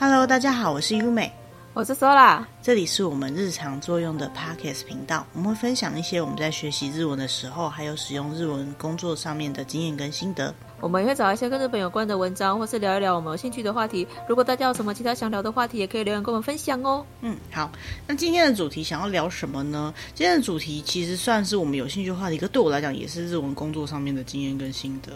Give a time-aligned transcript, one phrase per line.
[0.00, 1.30] Hello，大家好，我是优美，
[1.74, 10.54] 我是 Sola，这里是我们日常作用的 Podcast 频道，我们会分享一些我们在学习日文的时候，还有使用日文工作上面的经验跟心得。
[10.80, 14.08] 我们也会找一些跟日本有关的文章，或是聊一聊我们有兴趣的话题。
[14.26, 17.04] 如果大家有什么其他想聊的话题，也可以留言跟我们分享哦。
[17.20, 17.70] 嗯，好，
[18.06, 19.92] 那今天的主题想要聊什么呢？
[20.14, 25.12] 今天的主题其实算是我们有兴趣的话题，可对我来讲也是日文工作上面的经验跟心得。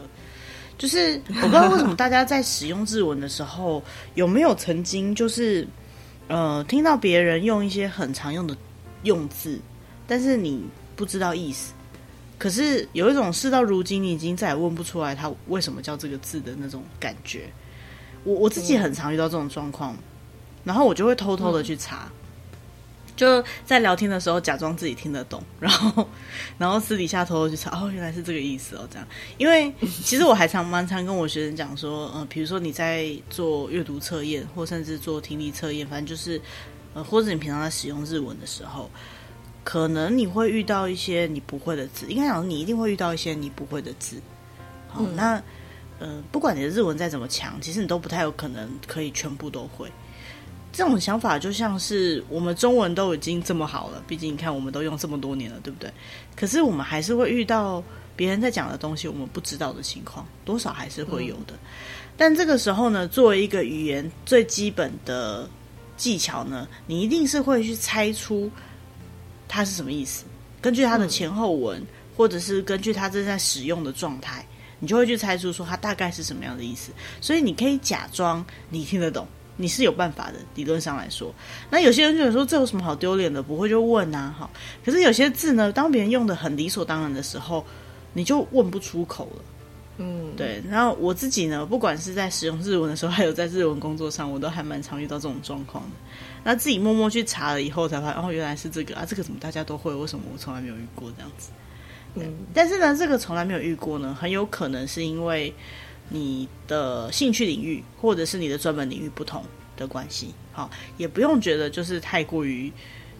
[0.76, 3.82] 就是我不知道为什么大家在使用日文的时候，
[4.14, 5.66] 有没有曾经就是
[6.28, 8.56] 呃听到别人用一些很常用的
[9.04, 9.58] 用字，
[10.06, 10.64] 但是你
[10.96, 11.72] 不知道意思，
[12.38, 17.48] 可是有一种事到如今你已经再也问不出来他为什么叫这个字的那种感觉。
[18.24, 19.96] 我我自己很常遇到这种状况，
[20.64, 22.10] 然后我就会偷偷的去查。
[23.16, 26.08] 就在聊天的时候假装自己听得懂，然后，
[26.58, 29.06] 然后私底下偷偷去查，哦，原来是这个意思哦，这样。
[29.38, 36.40] 因为其实我还常蛮常跟我学生讲说，呃，比如说你在做阅读测验，或甚至做听力测验，反正就是，
[36.94, 38.90] 呃，或者你平常在使用日文的时候，
[39.62, 44.16] 可能你会遇到一些你不会的字，应该讲你一定会遇到一些你不会的字。
[44.88, 45.42] 好，嗯、那，
[46.00, 49.90] 呃，不管你的日文再怎么强，其实你都不太有可能可以全部都会。
[50.74, 55.88] 这种想法就像是我们中文都已经这么好了，毕竟你看我们都用这么多年了，对不对？
[56.34, 57.80] 可是我们还是会遇到
[58.16, 61.54] 别人在讲的东西，我们不知道的情况，多少还是会有的。
[61.54, 61.58] 嗯。
[62.16, 65.48] 但这个时候呢，作为一个语言最基本的
[65.96, 68.50] 技巧呢，你一定是会去猜出
[69.46, 70.24] 它是什么意思，
[70.60, 74.44] 根据它的前后文，嗯，或者是根据它正在使用的状态，
[74.80, 76.90] 你就会去猜出说它大概是什么样的意思。
[77.20, 79.24] 所以你可以假装你听得懂。
[79.56, 81.32] 你是有办法的，理论上来说。
[81.70, 83.42] 那有些人就说，这有什么好丢脸的？
[83.42, 84.50] 不会就问啊，哈。
[84.84, 87.64] 可是有些字呢，当别人用的很理所当然的时候，
[88.12, 89.42] 你就问不出口了。
[89.98, 90.60] 嗯，对。
[90.68, 95.90] 然后我自己呢，不管是在使用日文的时候，还有在日文工作上，我都还蛮常遇到这种状况的。
[96.42, 99.94] 那自己默默去查了以后，才发现哦，原来是这个啊，这个怎么大家都会？
[99.94, 101.50] 为什么我从来没有遇过这样子？
[102.16, 105.54] 嗯，但是呢，这个从来没有遇过呢，很有可能是因为。
[106.08, 109.42] 你的兴趣领域或者是你的专门领域不同
[109.76, 112.70] 的关系，好，也不用觉得就是太过于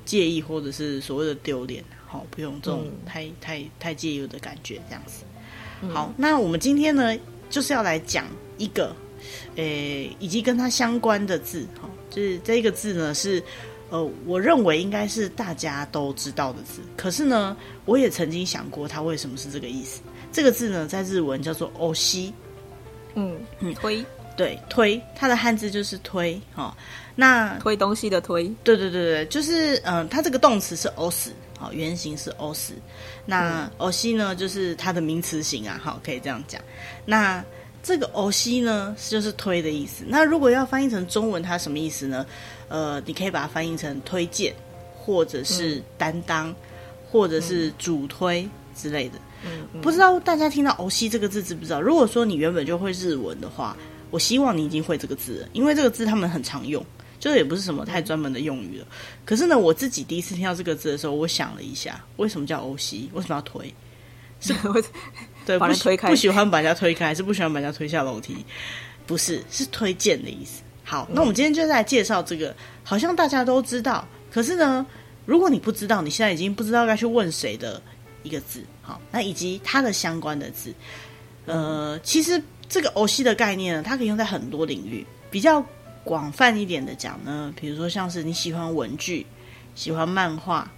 [0.04, 5.24] 介意或者是所谓的丢脸，好，不用这种太、嗯、太太介意的感觉，这样子。
[5.92, 7.16] 好，那我们今天呢，
[7.50, 8.26] 就是要来讲
[8.58, 8.94] 一个，
[9.56, 13.42] 诶、欸，以及跟它相关的字，哈，就是这个字呢是，
[13.90, 17.56] 呃，我认为应该是大家都知道的字，可是呢，
[17.86, 20.00] 我也曾经想过它为什么是这个意思。
[20.30, 22.32] 这个字呢，在日文叫做“欧西”。
[23.15, 24.05] 嗯嗯，推
[24.35, 26.73] 对推，它的汉字就是推哦。
[27.15, 32.71] 那推东西的推，对对对对，就是嗯、呃，它这个动词是押す，好，原型是押す。
[33.25, 36.61] 那押し呢，就是它的名词型啊，好，可以这样讲。
[37.05, 37.43] 那
[37.83, 40.05] 这个押し呢，就是推的意思。
[40.07, 42.25] 那如果要翻译成中文，它什么意思呢？
[42.69, 44.53] 呃，你可以把它翻译成推荐，
[44.95, 46.55] 或者是担当，嗯、
[47.11, 49.17] 或者是主推之类的。
[49.17, 51.80] 嗯 嗯、不知道大家听到“欧西”这个字知不知道？
[51.80, 53.76] 如果说你原本就会日文的话，
[54.10, 56.84] 我希望你已经会这个字了，因为这个字他们很常用，
[57.18, 58.86] 就是也不是什么太专门的用语了。
[59.24, 63.10] 可是呢，我自己第一次听到这个字的时候，我想了一下，为什么叫欧西？
[63.12, 63.72] 为什么要推？
[64.40, 64.54] 是
[65.44, 68.36] 对，把人推开，不喜欢把人家推开，还是不喜欢把人家推下楼梯？
[69.06, 70.62] 不是，是推荐的意思。
[70.84, 74.86] 好，那我们今天就来介绍这个，好像大家都知道，可是呢，
[75.26, 77.82] 如果你不知道，你现在已经不知道该去问谁的。
[78.24, 80.74] 一个字，好，那以及它的相关的字，
[81.46, 85.04] 呃，其实这个欧西的概念呢，它可以用在很多领域。
[85.30, 85.64] 比较
[86.04, 89.26] 广泛一点的讲呢，比如说像是你喜欢文具、
[89.74, 90.70] 喜欢漫画，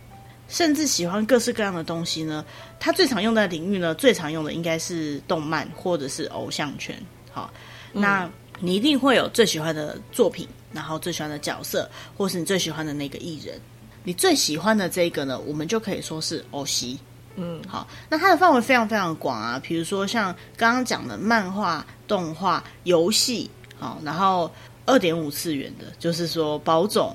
[0.48, 2.44] 甚至喜欢各式各样的东西呢，
[2.78, 6.96] 它最常用的领域呢，最常用的应该是动漫或者是偶像圈。
[7.32, 7.52] 好，
[7.92, 8.30] 那
[8.60, 13.60] 你一定会有最喜欢的作品，然后最喜欢的角色，或是你最喜欢的那个艺人。
[14.04, 16.96] 你最喜欢的这个呢，我们就可以说是欧西。
[17.36, 24.50] 嗯，好，那它的范围非常非常广啊，比如说像刚刚讲的漫画、动画、游戏，好，然后
[24.86, 27.14] 二点五次元的，就是说宝总，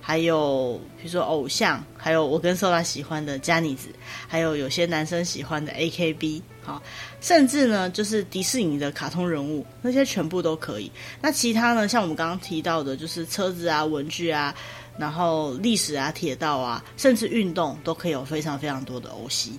[0.00, 3.88] 还有比如说偶像，还有我跟 so 拉喜欢的嘉妮子，
[4.28, 6.82] 还有有些男生喜欢的 AKB，好，
[7.22, 10.92] 甚至呢就是迪士尼的卡通人物，那些全部都可以。
[11.20, 14.54] 那其他呢，像我们刚刚提到的，就是车子啊、文具啊。
[14.98, 19.58] 然后历史啊、铁道啊，甚至运动都可以有非常非常多的欧西。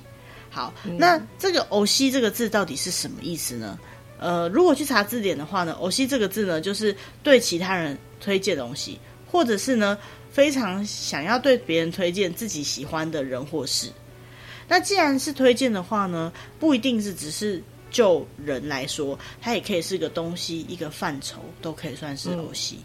[0.54, 3.80] 好，嗯、那这个偶西这个字到底是什么意思呢？
[4.20, 9.98] 呃，如果去查字典的话呢，偶西这个字呢，就是对其他人推荐东西，或者是呢
[10.32, 13.90] 非常想要对别人推荐自己喜欢的人或事。
[14.68, 22.78] 那既然是推荐的话呢，不一定是只是就人来说，它也可以是个东西、一个范畴，都可以算是偶西。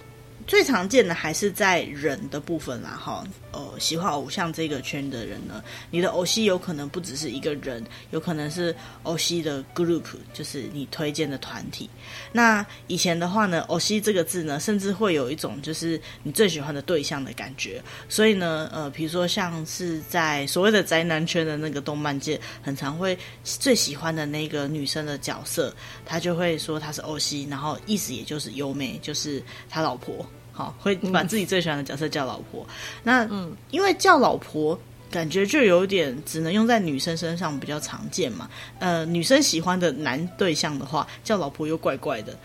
[0.48, 3.24] 最常见的还是在人的部分啦，哈，
[3.54, 7.82] 呃，喜欢偶像这个圈的人呢，你的推し有可能不只是一个人，
[8.12, 8.76] 有可能是
[9.06, 11.90] 推し的 group，就是你推荐的团体。
[12.34, 17.82] 那以前的话呢，推し这个字呢，甚至会有一种就是你最喜欢的对象的感觉。
[18.10, 25.74] 所以呢，呃，比如说像是在所谓的宅男圈的那个动漫界，很常会最喜欢的那个女生的角色，
[26.06, 30.28] 他就会说他是推し，然后意思也就是优美，就是他老婆。
[30.59, 32.67] 好，会把自己最喜欢的角色叫老婆。
[32.69, 32.75] 嗯、
[33.05, 34.77] 那嗯，因为叫老婆
[35.09, 38.51] 感觉就有点只能用在女生身上比较常见嘛。
[38.81, 42.37] 呃，女生喜欢的男对象的话，叫老婆又怪怪的。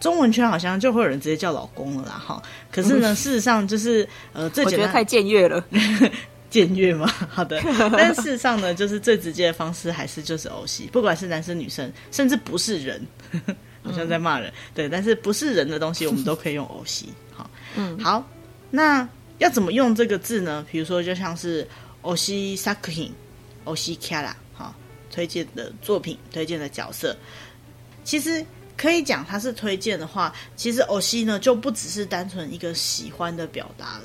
[0.00, 2.14] 中文圈好像就会有人直接叫老公了啦。
[2.18, 2.42] 哈，
[2.72, 5.64] 可是呢，嗯、 事实上就是呃，最简单我觉得太僭越了，
[6.50, 7.06] 僭越嘛。
[7.30, 7.62] 好的，
[7.96, 13.06] 但事实上呢，就是最直接的方式还是就是推し，不管是男生女生，甚至不是人，
[13.83, 14.49] 好像在骂人。
[14.49, 17.05] 嗯、对，但是不是人的东西， 我们都可以用推し。
[17.75, 18.27] 嗯，好，
[18.71, 20.65] 那要怎么用这个字呢？
[20.71, 21.67] 比如说，就像是
[22.01, 23.13] 推し作品、
[23.63, 24.73] 推しキャラ，好，
[25.11, 27.15] 推荐的作品、推荐的角色，
[28.03, 28.43] 其实
[28.75, 34.03] 可以讲它是推荐的话，其实推し呢就不只是单纯一个喜欢的表达了。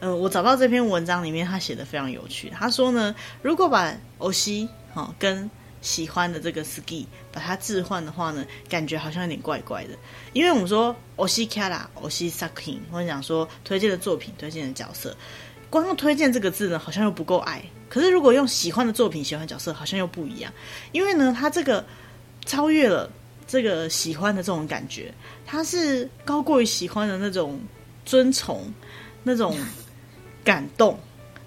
[0.00, 2.50] 呃，我找到这篇文章里面，他写的非常有趣。
[2.50, 5.50] 他说呢，如果把推し好跟
[5.82, 9.90] 喜欢的这个 ski 把它置换的话呢，感觉好像有点怪怪的。
[10.32, 15.16] 因为我们说推しキャラ、推し作品，或者讲说推荐的作品、推荐的角色，
[15.70, 17.62] 光用推荐这个字呢，好像又不够爱。
[17.88, 20.52] 可是如果用喜欢的作品、喜欢的角色，好像又不一样。
[20.90, 21.84] 因为呢，它这个
[22.44, 23.08] 超越了
[23.46, 25.14] 这个喜欢的这种感觉，
[25.46, 27.60] 它是高过于喜欢的那种
[28.04, 28.72] 尊崇、
[29.22, 29.56] 那种
[30.42, 30.98] 感动、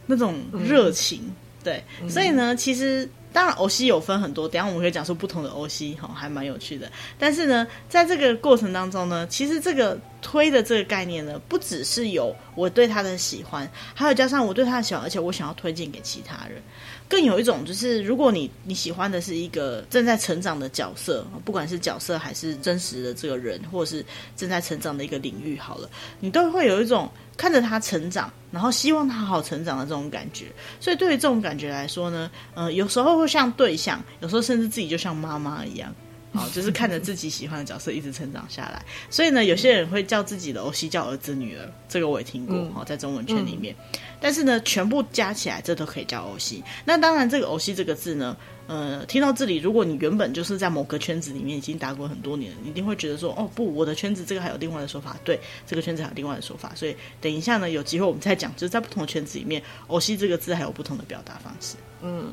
[0.06, 1.24] 那种热情。
[1.26, 3.10] 嗯、对，所以呢，其实。
[3.35, 6.91] 当然，推し有分很多，等下我们可以讲出不同的推し，哈，还蛮有趣的。
[7.19, 16.63] 但是呢，在这个过程当中呢，其实这个推的这个概念呢，不只是有我对他的喜欢，还有加上我对他的喜欢，而且我想要推荐给其他人。
[17.09, 25.91] 更有一种就是，如果你你喜欢的是一个正在成长的角色，不管是角色还是真实的这个人，或者是正在成长的一个领域，好了，
[26.21, 27.11] 你都会有一种。
[27.37, 30.47] 看着他成长，然后希望他好成长的这种感觉，
[30.81, 35.93] 所以对于这种感觉来说呢，呃，有时候会像对象，有时候甚至自己就像妈妈一样，
[36.34, 38.86] 好，就是看着自己喜欢的角色一直成长下来。
[39.10, 43.76] 所以呢，有些人会叫自己的推し叫儿子女儿，这个我也听过，好，在中文圈里面。
[44.22, 46.64] 但是呢，全部加起来，这都可以叫推し。
[46.86, 48.38] 那当然，这个推し这个字呢。
[48.68, 62.32] 呃，听到这里，如果你原本就是在某个圈子里面已经打滚很多年了，你一定会觉得说，哦不，我的圈子这个还有另外的说法，对，这个圈子还有另外的说法，所以等一下呢，有机会我们再讲，就是在不同的圈子里面，推し这个字还有不同的表达方式，嗯。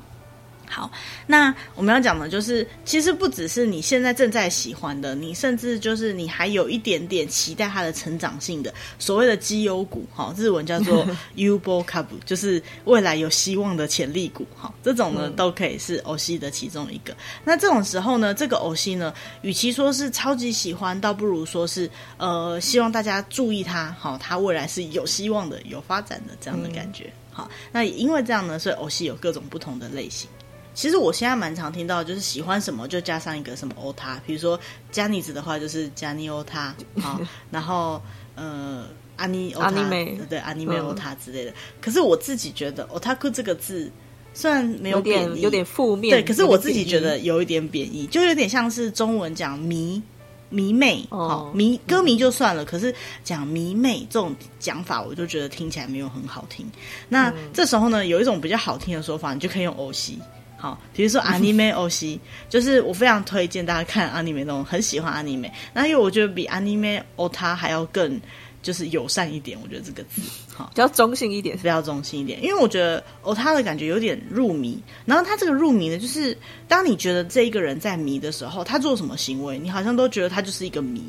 [0.71, 0.91] 好，
[1.29, 11.07] 那我们要讲的，就是其实不只是你现在正在喜欢的，你甚至就是你还有一点点期待它的成长性的，所谓的绩优股，哈，日文叫做
[11.37, 17.17] Yubo Kabu，就是未来有希望的潜力股，哈，这种呢都可以是推し的其中一个。
[17.45, 27.11] 那这种时候呢，这个推し呢，与其说是超级喜欢，倒不如说是呃，希望大家注意它，好，它未来是有希望的、有发展的这样的感觉。
[27.31, 30.29] 好，那也因为这样呢，所以推し有各种不同的类型。
[30.74, 34.60] 其实我现在蛮常听到，就是喜欢什么就加上一个什么欧他，比如说
[34.92, 37.20] 加尼子的话就是加尼欧他，好，
[37.50, 38.02] 然后
[38.36, 39.90] 呃阿尼欧他，
[40.30, 41.54] 对阿尼梅欧他之类的。
[41.82, 43.92] 可是我自己觉得 otaku 这个字
[44.34, 50.02] 虽然没有贬义，有点负面，对，可是我自己觉得有一点贬义，就有点像是中文讲迷
[50.50, 56.66] 迷妹，好迷歌迷就算了，可是讲迷妹这种讲法，我就觉得听起来没有很好听。
[57.10, 60.14] 那这时候呢，有一种比较好听的说法，你就可以用推し。
[60.62, 65.50] 好，比如说 anime 推し，就是我非常推荐大家看 anime 那种，很喜欢 anime。
[65.74, 68.22] 那因为我觉得比 anime 欧他还要更
[68.62, 70.22] 就是友善一点，我觉得这个字
[70.54, 72.44] 好，比较中性一点，比较中性一点。
[72.44, 76.38] 因为我觉得哦他的感觉有点入迷，然后他这个入迷呢，就是
[76.68, 81.02] 当你觉得这一个人在迷的时候，他做什么行为，你好像都觉得他就是一个迷。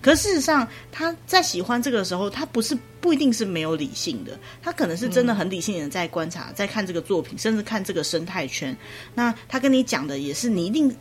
[0.00, 8.76] 可事实上，他在喜欢这个时候，他不是不一定是没有理性的，他可能是真的很理性的在观察，在看这个作品，甚至看这个生态圈。
[9.14, 10.94] 那他跟你讲的也是你一定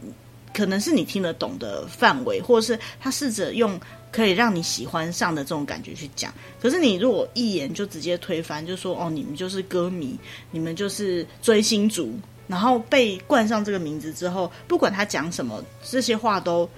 [0.54, 3.80] 可能是你听得懂的范围，或者是他试着用
[4.12, 6.34] 可以让你喜欢上的这种感觉去讲。
[6.62, 10.18] 可是你如果一眼就直接推翻，就说哦，你们就是歌迷，
[10.52, 12.14] 你们就是追星族，
[12.48, 16.70] 然后被冠上这个名字之后，不管他讲什么，这些话都。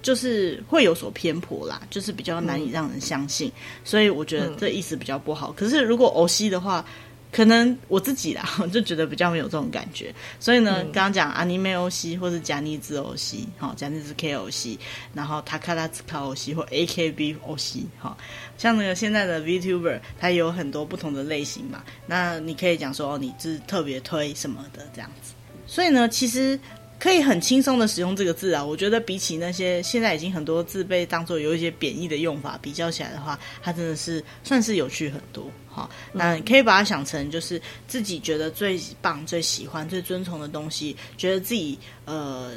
[0.00, 3.50] 就是会有所偏颇啦，就是比较难以让人相信，
[3.82, 5.50] 所以我觉得这意思比较不好。
[5.50, 6.86] 可是如果欧西的话，
[7.30, 10.14] 可能我自己啦， 我就觉得比较没有这种感觉。
[10.40, 14.78] 所以呢，刚刚讲 anime OC 或是假尼兹 OC，好，假尼兹 K OC，
[15.12, 18.16] 然后塔卡拉兹卡 OC 或 AKB OC，好，
[18.56, 21.82] 像那个现在的 VTuber，它有很多不同的类型嘛。
[22.06, 25.32] 那你可以讲说，哦，你是特别推什么的这样子。
[25.66, 26.58] 所以呢，其实。
[26.98, 35.48] 可以很轻松的使用这个字啊，我觉得比起那些现在已经很多字被当做有一些贬义的用法比较起来的话，它真的是算是有趣很多。
[35.68, 42.50] 好，那你可以把它想成就是自己觉得最棒、最喜欢、最尊崇的东西，觉得自己呃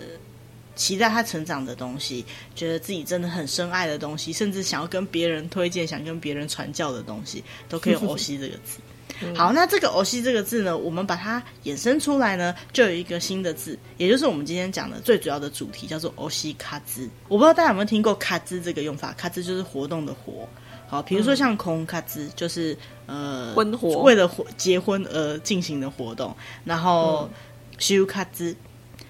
[0.75, 8.79] 期待他成长的东西，觉得自己真的很深爱的东西，甚至想要跟别人推荐、想跟别人传教的东西，都可以用“欧西”这个字。
[9.35, 17.07] 好，那这个“欧西”这个字呢，我们把它衍生出来呢，就有一个新的字，也就是我们今天讲的最主要的主题，叫做“欧西卡兹”。
[17.29, 20.47] 我不知道大家有没有听过“卡兹”这个用法，“卡兹”就是活动的“活”。
[20.87, 26.35] 好，比如说像“空卡兹”，就是呃，婚活，为了结婚而进行的活动。
[26.65, 27.29] 然后
[27.79, 28.55] “修卡兹”，“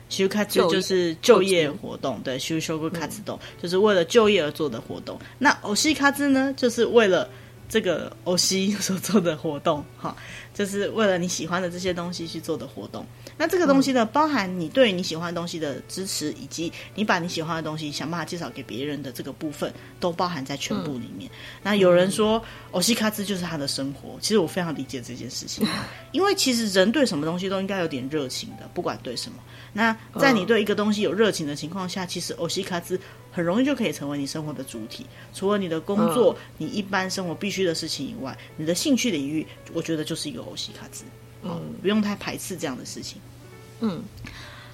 [0.07, 5.17] 修卡兹”就是就业活动，对，“修修个卡兹动”就是为了就业而做的活动。
[5.39, 7.27] 那“欧西卡兹”呢，就是为了
[7.71, 10.13] 这个欧西所做的活动，哈，
[10.53, 13.05] 就是为了你喜欢的这些东西去做的活动。
[13.37, 21.31] 那这个东西呢，包含你对你喜欢的东西的支持，以及你把你喜欢的东西想办法介绍给别人的这个部分，都包含在全部里面。
[21.63, 25.65] 那有人说，欧西卡兹就是他的生活，其实我非常理解这件事情，
[26.11, 29.37] 因为其实人对什么东西都应该有点热情的，不管对什么。
[29.71, 32.99] 那在你对一个东西有热情的情况下，其实欧西卡兹。
[33.31, 35.05] 很容易就可以成为你生活的主体。
[35.33, 41.03] 除了你的工作、你一般生活必须的事情以外，你的兴趣领域，我觉得就是一个欧西卡兹。
[41.43, 43.21] 嗯，不用太排斥这样的事情。
[43.79, 44.03] 嗯，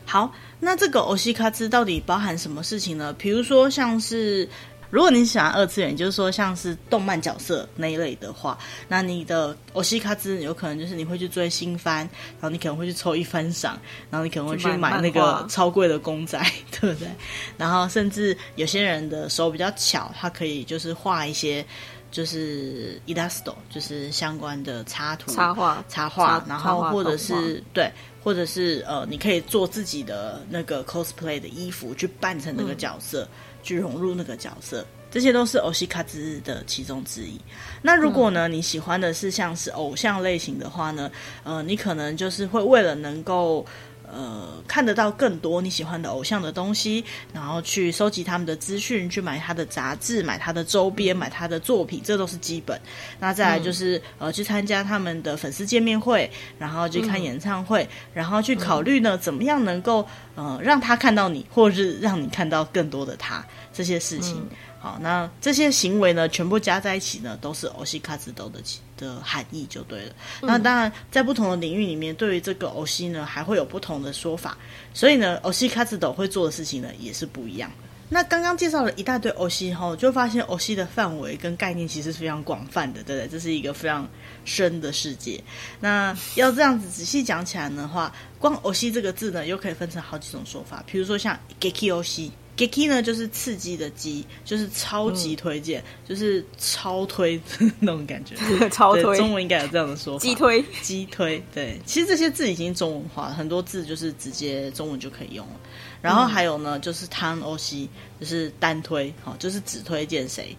[0.05, 3.13] 好，那这个欧西卡兹到底包含什么事情呢？
[3.13, 4.49] 比如说像是。
[4.90, 12.00] 如果你喜欢二次元，就是说像是动漫角色那一类的话，那你的欧西卡兹有可能就是你会去追新番，
[12.32, 16.38] 然后你可能会去抽一番赏，然后你可能会去买那个超贵的公仔，
[16.70, 17.08] 对 不对？
[17.56, 21.64] 然后甚至有些人的手比较巧，他可以就是画一些
[22.10, 27.90] 就是イラスト，就是相关的插图、插画、插画，然后或者是对，
[28.22, 33.22] 或者是呃，你可以做自己的那个 cosplay 的衣服，去扮成那个角色。
[33.22, 33.28] 嗯
[33.63, 37.39] 去融入那个角色，这些都是欧西卡兹的其中之一。
[37.81, 41.11] 那如果呢，你喜欢的是像是偶像类型的话呢，
[41.43, 43.65] 呃，你可能就是会为了能够。
[44.11, 52.79] 呃，看得到更多你喜欢的偶像的东西，然后去收集他们的资讯，去买他的杂志，买他的周边，买他的作品，这都是基本。
[53.19, 64.37] 那再来就是、嗯、呃，去参加他们的粉丝见面会，然后去看演唱会，嗯、然后去考虑呢，怎么样能够呃让他看到你，或者是让你看到更多的他这些事情。
[64.37, 68.61] 嗯好，那这些行为呢，全部加在一起呢，都是欧西卡兹斗的
[68.97, 70.15] 的含义就对了。
[70.41, 74.57] 嗯、那当然，在不同的领域里面，对于这个欧西呢，还会有不同的说法。
[74.93, 77.87] 所以呢，欧西卡兹斗会做的事情呢，也是不一样的。
[78.09, 83.27] 那刚刚介绍了一大堆欧西后，就发现欧西的范围跟概念其实是非常广泛的，对不对？
[83.29, 84.09] 这是一个非常
[84.45, 85.43] 深的世界。
[85.79, 90.83] 那要这样子仔细讲起来的话，光欧西这个字呢，又可以分成好几种说法。
[90.85, 92.31] 比如说像 Geki 欧西。
[92.57, 97.39] Geki 呢，就是刺激的激，就是超级推荐，嗯、就是超推
[97.79, 98.35] 那种感觉。
[98.69, 100.23] 超推，中文应该有这样的说法。
[100.23, 101.79] 激推，激推，对。
[101.85, 105.53] 其实这些字已经中文化了，很多字就是直接中文就可以用了。
[106.01, 107.87] 然后还有呢，就是单欧西，
[108.19, 110.57] 就是单推，哈，就是只推荐谁，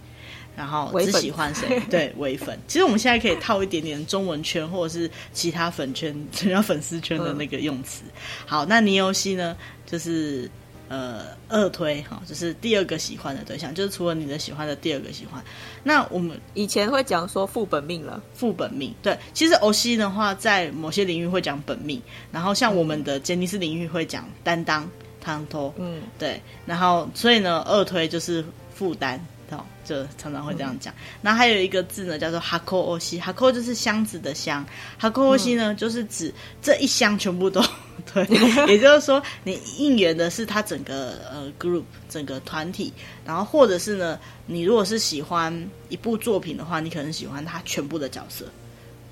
[0.56, 2.56] 然后只喜欢谁， 对，唯粉。
[2.68, 8.02] 其实我们现在可以套一点点中文圈或者是其他粉圈、其他粉丝圈的那个用词。
[8.06, 8.12] 嗯、
[8.46, 10.48] 好，那尼欧西呢，就是。
[10.88, 15.44] 呃，二推哈，就是第二个喜欢的对象，就是除了你的喜欢的第二个喜欢。
[15.84, 19.16] 那我们以前会讲说副本命了，副本命对。
[19.34, 22.00] 其实欧西的话，在某些领域会讲本命，
[22.32, 24.88] 然后像我们的杰尼斯领域会讲担当
[25.20, 26.40] 汤托，嗯，对。
[26.64, 30.92] 然后所以呢，二推就是负担，哦，就常常会这样讲。
[31.22, 34.64] 然后、还有一个字呢，叫做哈扣欧西，哈扣就是箱子的箱，
[34.98, 37.62] 哈扣欧西呢，就是指这一箱全部都。
[38.14, 38.24] 对，
[38.68, 42.92] 也就是说，你应援的是他整个呃 group 整个团体，
[43.24, 48.44] 然后或者是呢，你如果是喜欢一部作品的话，你可能喜欢他全部的角色，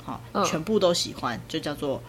[0.04, 2.00] 好，全部都喜欢，就叫做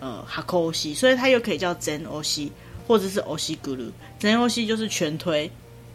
[0.00, 2.50] 呃哈扣欧西，所以它又可以叫 zen 欧西，
[2.86, 5.48] 或者是欧西咕噜，真欧西就是全推，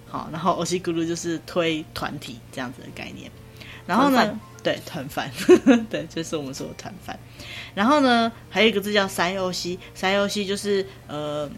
[0.10, 3.30] 好，然后欧西咕噜就是推团体这样子的概念，
[3.86, 4.40] 然后呢？
[4.62, 5.32] 对，团饭，
[5.90, 7.18] 对，就是我们说的团饭。
[7.74, 11.50] 然后呢，还有一个字叫塞欧西，塞欧西就是呃，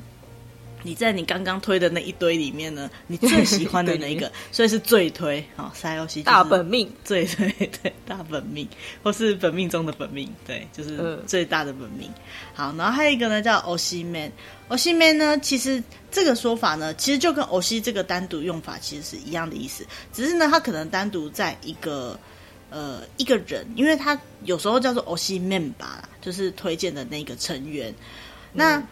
[0.83, 5.43] 你在你刚刚推的那一堆里面呢， 你最喜欢的那一个，所以是最推。
[5.55, 7.50] 好，塞欧西大本命，最推
[7.81, 8.67] 对大本命，
[9.03, 12.09] 或是本命中的本命，对，就是最大的本命。
[12.09, 12.21] 嗯、
[12.53, 14.31] 好，然后还有一个呢，叫欧西 man。
[14.69, 22.17] 欧西 man 呢，其实这个说法呢，其实就跟欧西这个单独用法其实是一样的意思，只是呢，它可能单独在一个
[22.69, 27.93] 呃一个人，因为它有时候叫做欧西 man 吧，就是推荐的那个成员。
[28.53, 28.88] 那、嗯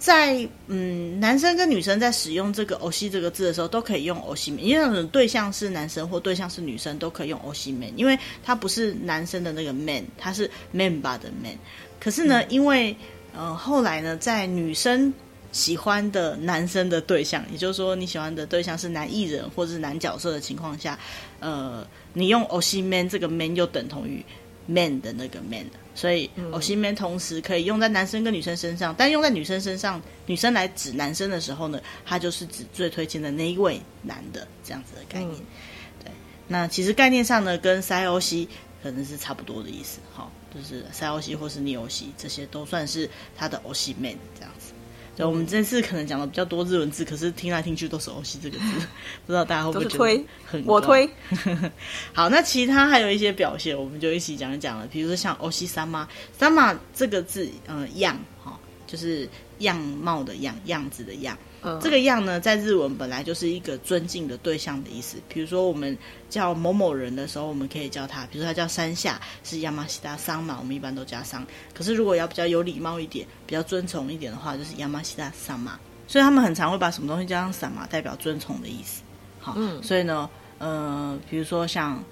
[0.00, 11.52] 在嗯，男生跟女生在使用这个“欧西”这个字的时候，都可以用“欧西 man”，因为对象是男生或对象是女生，都可以用“欧西 man”，因为它不是男生的那个 “man”，它是 “man” 吧的 “man”。
[12.00, 12.96] 可是呢，嗯、因为
[13.34, 15.12] 呃后来呢，在女生
[15.52, 20.98] 喜欢的男生的对象，也就是说你喜欢的对象是男艺人或者是男角色的情况下，
[21.40, 24.24] 呃，你用“欧西 man” 这个 “man” 又等同于
[24.66, 25.66] “man” 的那个 “man”。
[26.00, 35.34] 所以，欧西 man 同时可以用在男生跟女生身上，但用在女生身上，女生来指男生的时候呢，他就是指最推荐的那一位男的这样子的概念。
[35.38, 35.46] 嗯、
[36.02, 36.12] 对，
[36.48, 38.48] 那其实概念上呢，跟塞欧西
[38.82, 44.69] 可能是差不多的意思，哈，就是塞欧西或是尼欧西，这些都算是他的欧西 man 这样子。
[45.16, 48.64] 对，我们这次可能讲的比较多日文字，可是听来听去都是欧西这个字，
[49.26, 51.08] 不知道大家会不会觉得很我推。
[52.12, 54.86] 好，那其他还有一些表现，我们就一起讲一讲了。
[54.86, 59.28] 比如说像欧西三妈，三妈这个字，嗯、呃，样哈，就是
[59.60, 61.38] 样貌的样，样子的样。
[61.62, 65.16] 嗯、这个样呢，在日文本来就是一个尊敬的对象的意思。
[65.28, 65.96] 比如说，我们
[66.28, 71.46] 叫某某人的时候，我们可以叫他，比如说他叫山下，是亚麻西达桑嘛，我们一般都加桑。
[71.74, 75.78] 可是如果要比较有礼貌一点，比较尊崇一点的话，就是亚麻西达桑嘛。
[76.06, 79.02] 所以他们很常会把什么东西加上桑嘛，代表尊崇的意思。
[79.38, 82.02] 好，嗯、所以呢，呃，比如说像。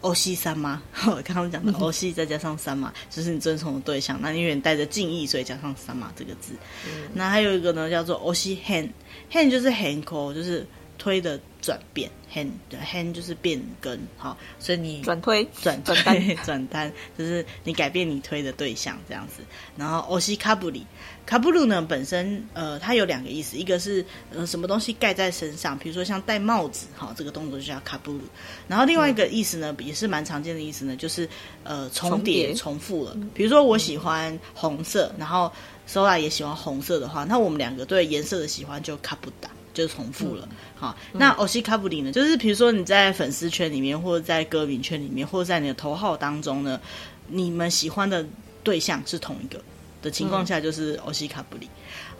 [0.00, 4.18] 欧西三妈， 我刚刚讲的欧西再加上三嘛，就是你尊崇的对象。
[4.22, 6.52] 那因为你带着敬意，所以加上三嘛这个字。
[6.86, 10.02] 嗯、那还有一个呢，叫做欧西 hen，hen 就是 hand，
[10.34, 12.10] 就是推的转变。
[12.32, 19.42] ，hand hand 就是变更，好，所以你转推转转单 转单，就是你改变你推的对象这样子。
[19.76, 20.86] 然后欧西卡布里。
[21.24, 28.20] 卡布鲁呢，本身呃，它有两个意思，一个是呃什么东西盖在身上，比如说像戴帽子，好，这个动作就叫卡布鲁。
[28.66, 31.28] 然后另外一个意思呢，嗯、也是蛮常见的意思呢，就是
[31.64, 33.14] 呃重叠、重复了。
[33.34, 35.52] 比如说我喜欢红色，然后
[35.86, 40.48] Sola 也喜欢红色的话，那我们两个对颜色的喜欢就卡布达，就重复了。
[40.76, 46.80] 好，那欧西卡布里呢，就是比如说你在粉丝圈里面，或者在歌迷圈里面，或者在你的头号当中呢，
[47.28, 48.26] 你们喜欢的
[48.62, 49.60] 对象是同一个。
[50.00, 51.68] 的情况下就是欧西卡布里，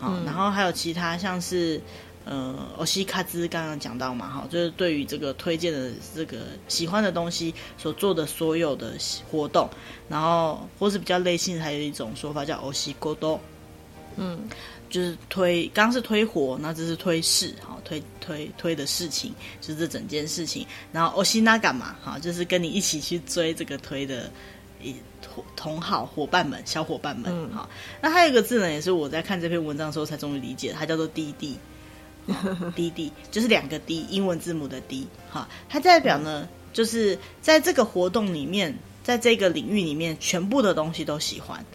[0.00, 1.80] 好、嗯，然后还有其他像是
[2.24, 8.94] 呃欧西卡兹刚刚讲到嘛，哈，就是对于这个推荐的这个喜欢的东西所做的所有的
[9.30, 9.70] 活动，
[10.08, 13.40] 然后或是比较类似，还有一种说法叫欧西过多，
[14.16, 14.36] 嗯，
[14.88, 24.30] 就是推刚刚是推火，那这是推事，哈，推推推的事情，就是这整件事情，然后欧西那干嘛，哈，就是跟你一起去追这个推的。
[24.80, 27.68] 一同同好伙伴们，小伙伴们，嗯、好。
[28.00, 31.58] 那还有一个字呢，也是我在看这篇文章的时候才终于理解，它叫做滴滴，
[32.76, 35.48] 滴滴就是两个 D，英文字母的 D，哈。
[35.68, 41.66] 它代表呢，嗯、就是在这个活动里面，在这个领域里面，全部的东西都喜欢，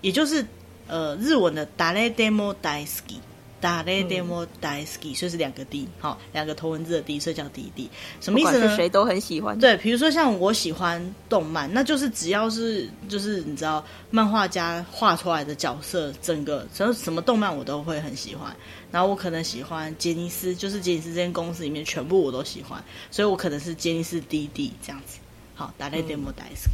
[0.00, 0.44] 也就是
[0.87, 3.19] 呃日文的谁でも大好き。
[3.61, 7.89] 谁でも大好き，所以是两个 D，好，两个头文字的 D，所以叫滴滴。
[8.21, 8.73] 什么意思呢？
[8.77, 9.59] 谁都很喜欢。
[9.59, 18.55] 对，比如说像我喜欢动漫，那就是只要是就是你知道漫画家画出来的角色，整个什么什么动漫我都会很喜欢。
[18.91, 25.19] 然后我可能喜欢杰尼斯，就是杰尼斯这间公司里面全部我都喜欢，所以我可能是杰尼斯滴滴这样子。
[25.55, 26.69] 好，谁でも大好き。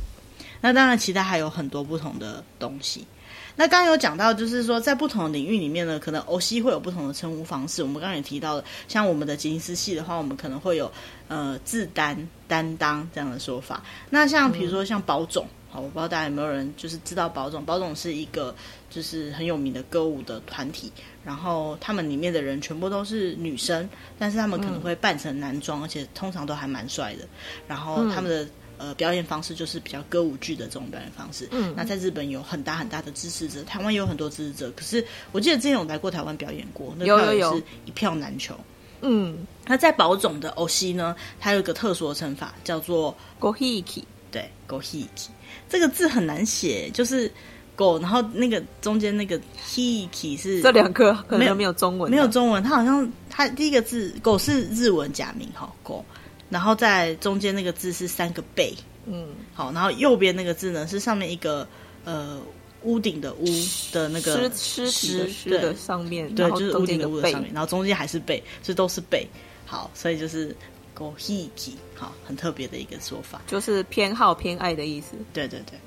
[0.62, 3.08] 那当然，其他还有很多不同的东西。
[3.61, 7.83] 那刚刚有讲到，就是说在不同的领域里面呢，可能欧西会有不同的称呼方式。
[7.83, 10.91] 我们刚刚也提到了，像我们的吉尼斯系的话，我们可能会有
[11.29, 13.83] 呃自担担当这样的说法。
[14.09, 17.63] 那像比如说像宝冢，好，我不知道大家有没有人就是知道宝总。
[17.63, 18.55] 宝总是一个
[18.89, 20.91] 就是很有名的歌舞的团体，
[21.23, 23.87] 然后他们里面的人全部都是女生，
[24.19, 27.29] 但是他们可能会扮成男装，而且通常都还蛮帅的。
[27.69, 28.49] 然后他们的。
[28.81, 31.47] 呃，表演方式就是比较歌舞剧的这种表演方式。
[31.51, 34.73] 嗯，那在日本有很大很大的支持者，台湾也有很多支持者。
[34.75, 38.55] 可是我记得之前有来过台湾表演过，那票也是一票难求。
[39.03, 44.03] 嗯，那在宝冢的欧西呢，它有一个特殊的称法，叫做 Gohiki。
[44.31, 45.27] 对，Gohiki
[45.69, 47.31] 这个字很难写，就是
[47.77, 52.63] 狗，然后那个中间那个 hiki 是这两个可能没有中文，没有中文。
[52.63, 56.03] 它好像它第一个字狗是日文假名哈，狗。
[56.50, 58.74] 然后在中间那个字是三个贝，
[59.06, 61.68] 嗯，好，然后右边那个字呢是上面一个
[62.04, 62.40] 呃
[62.84, 63.46] 屋顶的屋
[63.92, 69.28] 的那个尸尸体的上面，对，就是屋顶的屋的上面，然后中间还是贝，这都是贝。
[69.66, 70.56] 好，所以就是
[70.96, 75.16] ごひいき，好，很特别的一个说法，就是偏好、偏爱的意思。
[75.34, 75.80] 对对对。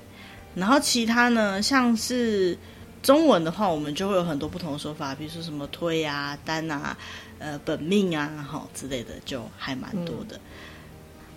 [0.53, 2.57] 然后其他呢，像是
[3.01, 6.97] 中文的话，我们就会有很多不同的说法，比如说什么推啊、单啊、
[7.37, 10.35] 呃、本命啊，好之类的，就还蛮多的。
[10.35, 10.41] 嗯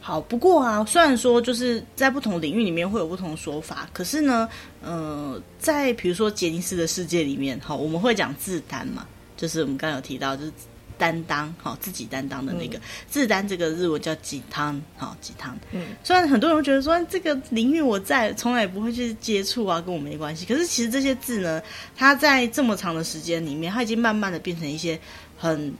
[0.07, 4.47] 好，不过啊，虽然说就是在不同领域里面会有不同的说法，可是呢，
[4.81, 10.53] 呃，在比如说杰尼斯的世界里面，好，我们会讲自担嘛，就是我们刚刚有提到，就是
[10.97, 15.59] 担当，好，自己担当的那个、嗯、自担，这个日文叫吉汤，好，吉汤。
[15.73, 21.61] 嗯，虽然很多人会觉得说这个领域我在从来也不会去接触啊，跟我没关系，可是其实这些字呢，
[21.97, 24.97] 它在这么长的时间里面，它已经慢慢的变成一些
[25.37, 25.73] 很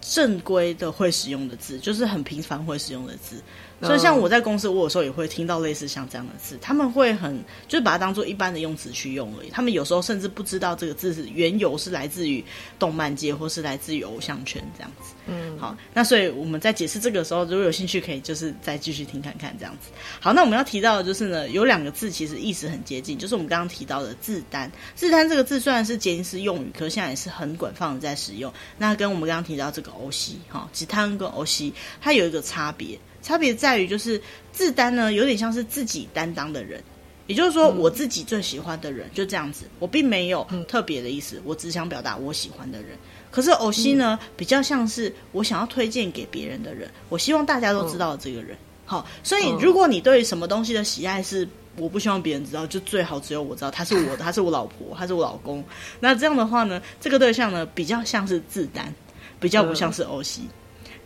[0.00, 3.36] 正规的会使用的字，就是很频繁会使用的字。
[3.82, 9.50] 所以，像我在公司，我有时候也会听到类似像这样的字，他们会很就是把它当做一般的用词去用而已。
[9.50, 12.42] 他们有时候甚至不知道这个字是缘由是来自于
[12.78, 15.12] 动漫界，或是来自于偶像圈这样子。
[15.26, 19.90] 嗯，好，那所以我们在解释这个时候，如果有兴趣，可以就是再继续听看看这样子。
[20.20, 24.72] 好，那我们要提到的就是呢，有两个字其实意思很接近，就是我们刚刚提到的字单。
[24.94, 28.50] 字单这个字虽然是杰尼斯用语，可是现在也是很广泛的在使用。
[28.78, 32.98] 那跟我们刚刚提到这个欧西哈吉汤跟欧西，它有一个差别。
[33.26, 36.80] 差别在于，就是自担呢，有点像是自己担当的人，
[37.26, 42.90] 也就是说，我自己最喜欢的人就这样子，我并没有特别的意思，我只想表达我喜欢的人。
[43.32, 48.56] 可是偶西呢，比较像是我想要推荐给别人的人，我希望大家都知道这个人。
[48.84, 55.64] 好，所以如果你对什么东西的喜爱是我不希望别人知道，就最好只有我知道，他是我的， 他是我老婆，他是我老公。
[55.98, 58.94] 那这样的话呢，这个对象呢，比较像是自担，
[59.40, 60.42] 比较不像是欧西。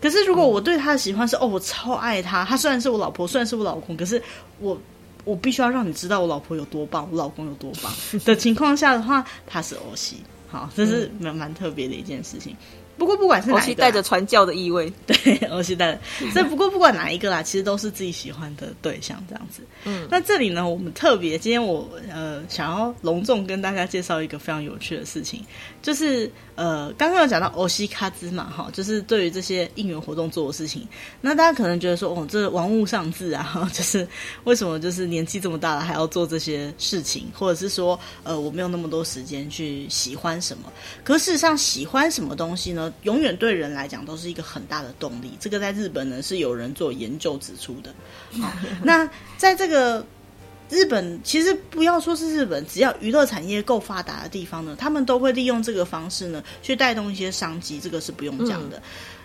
[0.01, 4.23] 可是，如果我对他的喜欢是哦，我超爱他，他虽然是我老婆，虽然是我老公，可是
[4.59, 4.81] 我
[5.25, 7.93] 我必须要让你知道我老婆有多棒，我老公有多棒
[8.25, 10.17] 的情况下的话，他是欧西，
[10.49, 12.57] 好，这是蛮蛮特别的一件事情。
[13.01, 15.99] 不过不管是哪一个，带着传教的意味， 对，欧西带。
[16.35, 19.63] 所以不过不管哪一个啦，其实都是自己喜欢的对象这样子。
[19.87, 25.43] 嗯，那这里呢，我们特别今天我呃想要隆重跟大家介绍一个非常有趣的事情，
[25.81, 30.87] 就是呃刚刚有讲到欧西卡兹嘛，哈，就是对于这些应援活动做的事情，
[31.23, 34.07] 那大家可能觉得说哦，这玩物丧志啊， 就是
[34.45, 40.71] 为什么就是年纪这么大了还要做这些事情，或者是说呃我没有那么多时间去喜欢什么？
[41.03, 42.89] 可事实上喜欢什么东西呢？
[43.03, 45.33] 永远对人来讲都是一个很大的动力。
[45.40, 47.94] 这个在日本呢是有人做研究指出的。
[48.40, 50.05] 好， 那在这个
[50.68, 57.81] 日本，其实不要说是日本，只要娱乐产业够发达的地方呢，他们都会利用这个方式呢去带动一些商机。
[57.81, 58.81] 这个是不用讲的。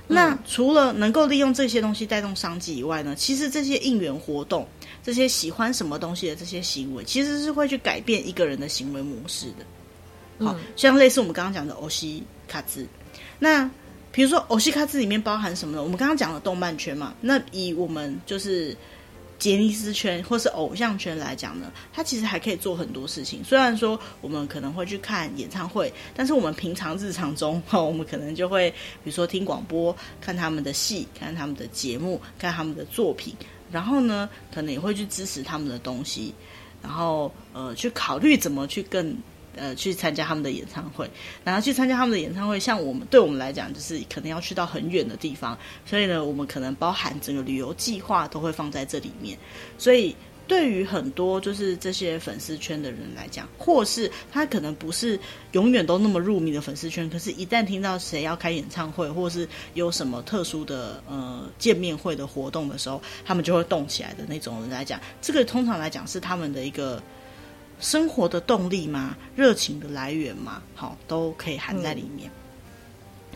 [0.08, 4.68] 那除了能够利用这些东西带动商机以外呢，其实这些应援活动、
[5.04, 10.46] 这些喜欢什么东西的这些行为，其实是会去改变一个人的行为模式的。
[10.46, 12.86] 好，嗯、像类似我们刚刚讲的欧西卡兹。
[13.40, 13.70] 那
[14.12, 15.84] 比如说，欧西卡兹里面包含什么呢？
[15.84, 18.74] 我们刚刚讲的动漫圈嘛，那以我们就是
[19.38, 23.44] 杰尼斯圈或是偶像圈来讲呢，它其实还可以做很多事情。
[23.44, 28.72] 虽然说我们可能会去看演唱会，但是我们平常日常中，哈 我们可能就会
[29.04, 33.36] 比如说听广播、看他们的戏、看他们的节目、看他们的作品，
[33.70, 36.34] 然后呢，可能也会去支持他们的东西，
[36.82, 39.14] 然后呃，去考虑怎么去更。
[39.56, 41.10] 呃，去参加他们的演唱会，
[41.44, 49.38] 然后去参加他们的演唱会，像我们对我们来讲，就是可能要去到很远的地方，所以呢，我们可能包含整个旅游计划都会放在这里面。
[49.78, 50.16] 所以，
[50.48, 55.20] 对于很多就是这些粉丝圈的人来讲，或是他可能不是
[55.54, 67.02] 永远都那么入迷的粉丝圈，可是一旦听到谁要开演唱会，或是有什么特殊的呃见面会的活动的时候，他们就会动起来的那种人来讲，这个通常来讲是他们的一个。
[67.80, 69.16] 生活的动力吗？
[69.36, 70.62] 热情的来源嘛？
[70.74, 72.32] 好，都可以含在里面。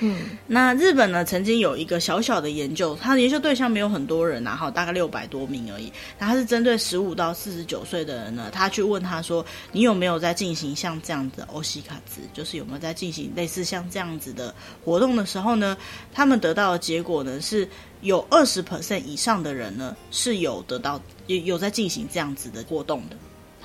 [0.01, 0.15] 嗯，
[0.47, 5.91] 那日本呢，曾经有一个小小的研究，他的研究对象没有很多人啊，好，大概六百多名而已。
[6.17, 15.77] 然后他是针对十五到四十九岁的人呢，他去问他说：“你有没有在进行像这样子的欧西卡兹，就是有没有在进行类似像这样子的活动的时候呢？”
[16.15, 17.67] 他们得到的结果呢，是
[17.99, 23.17] 有二十 percent 以上的人呢是有得到有有在进行这样子的活动的。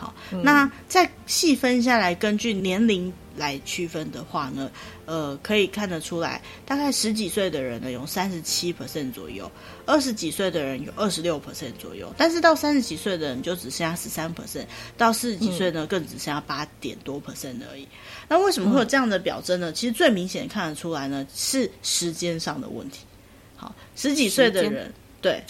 [0.04, 4.70] 好，那再细分下来，根据年龄来区分的话呢，
[5.06, 9.50] 呃，可以看得出来，大概十几岁的人呢有三十七 percent 左右，
[9.86, 14.66] 二十几岁的人有二十六 percent 左右，但是到三十几岁的人就只剩下十三 percent，
[14.98, 17.88] 到四十几岁呢更只剩下八点多 percent 而已。
[18.28, 19.72] 那为什么会有这样的表征呢？
[19.72, 23.06] 其实最明显看得出来呢，是时间上的问题。
[23.56, 25.42] 好，十几岁的人，对。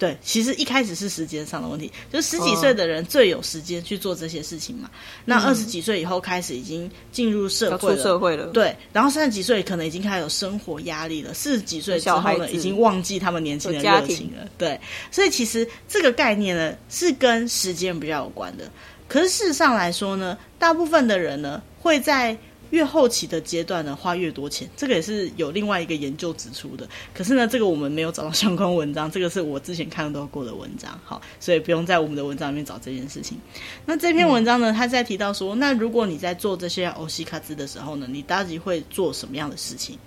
[0.00, 4.88] 对，其实一开始是时间上的问题，就十几岁的人最有时间去做这些事情嘛。
[4.88, 8.74] 哦、那二十几岁以后开始已经进入社会了，出社会了，对。
[8.94, 14.48] 然后三十几岁可能已经开始有生活压力了，四十几岁之后呢，已经忘记他们年轻的热情了。
[14.56, 18.64] 对，所以其实这个概念呢是跟时间比较有关的。
[19.06, 22.34] 可是事实上来说呢，大部分的人呢会在。
[22.70, 26.88] 越后期的阶段呢，花越多钱，这个也是有另外一个研究指出的。
[27.12, 33.38] 可是呢，这个我们没有找到相关文章，这个是我之前看到过的文章，好，所以不用在我们的文章里面找这件事情。
[33.84, 39.98] 那这篇文章呢，他在提到说，那如果你在做这些欧西卡兹的时候呢，你到底会做什么样的事情？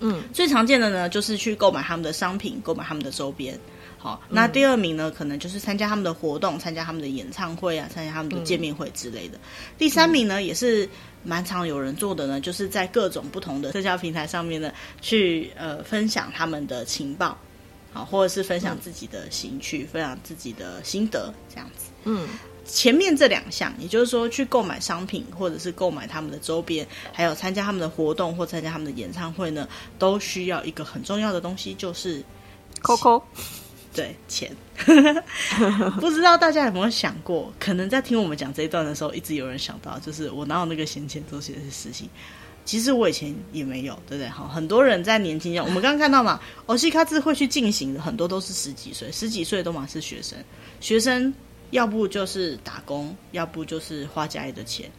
[0.00, 3.58] 嗯，最常见的呢，就是去购买他们的商品，购买他们的周边。
[3.98, 9.38] 好，那第二名呢，可能就是参加他们的活动，参加他们的演唱会啊，参加他们的见面会之类的。
[9.76, 10.88] 第三名呢，也是。
[11.24, 17.36] 蛮常有人做的呢，就是在各种不同的社交平台上面呢，去呃分享他们的情报，
[17.92, 21.90] 好，或者是分享自己的兴趣，嗯、分享自己的心得，这样子。
[22.04, 22.28] 嗯，
[22.64, 32.22] 前面这两项，也就是说去购买商品，或者是购买他们的周边，还有参加他们的活动或参加他们的演唱会呢，都需要一个很重要的东西，就是
[32.80, 33.22] 扣扣。
[33.94, 34.54] 对，钱，
[35.98, 42.08] 不知道大家有没有想过，可能在听我们讲这一段的时候，一直有人想到，就是我哪有那个闲钱做这些事情？
[42.64, 44.28] 其实我以前也没有，对不对？
[44.28, 50.38] 好，很多人在年轻，我们刚刚看到嘛，欧西卡兹会去进行的很多都是十几岁，十几岁都嘛是学生，
[50.80, 51.32] 学生
[51.70, 54.90] 要不就是打工，要不就是花家里的钱，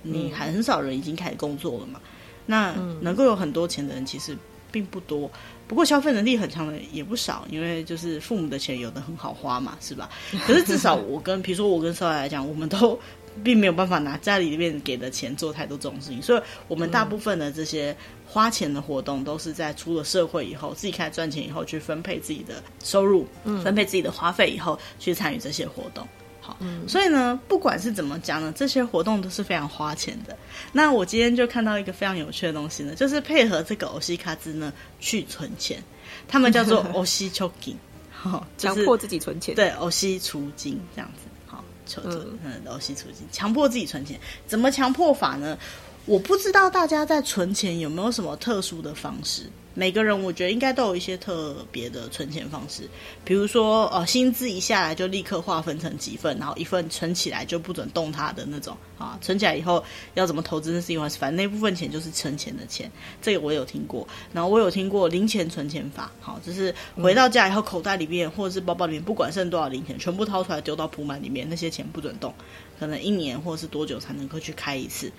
[0.00, 2.00] 你很少人已经开始工作了嘛，
[2.46, 4.34] 那能够有很多钱的人其实
[4.70, 5.30] 并不多。
[5.72, 10.10] 不过消费能力很强的也不少，因为就是父母的钱有的很好花嘛，是吧？
[10.46, 13.00] 可是至少我跟，比如说我跟少爷来讲，我们都
[13.42, 23.26] 并没有办法拿家里面给的钱做太多这种事情，所以我们大部分的这些花钱的活动都是在出了社会以后，自己开始赚钱以后去分配自己的收入，
[23.64, 26.06] 分配自己的花费以后去参与这些活动。
[26.44, 30.36] 好，所以呢，不管是怎么讲呢，这些活动都是非常花钱的。
[30.72, 35.80] 那我今天就看到一个非常有趣的东西呢，就是配合这个欧西卡兹呢去存钱，
[36.26, 37.78] 他们叫做欧西储金，
[38.10, 45.56] 好，强迫自己存钱，对，欧西储金这样子，好，存存嗯，欧西储金，强迫自己存钱，怎么强迫法呢？
[46.04, 49.44] 我不知道大家在存钱有没有什么特殊的方式。
[49.74, 52.82] 每个人我觉得应该都有一些特别的存钱方式，
[53.24, 62.90] 比如说，呃，薪资一下来就立刻划分成几份，然后一份存起来就不准动它的那种啊，存起来以后要怎么投资那是一回事，反正那部分钱就是存钱的钱，
[63.22, 64.06] 这个我有听过。
[64.30, 72.34] 然后我有听过零钱存钱法，好，就是回到家以后口袋里面或者是包包里面不管剩多少零钱，全部掏出来丢到铺满里面，那些钱不准动，
[72.78, 75.10] 可能一年或者是多久才能够去开一次。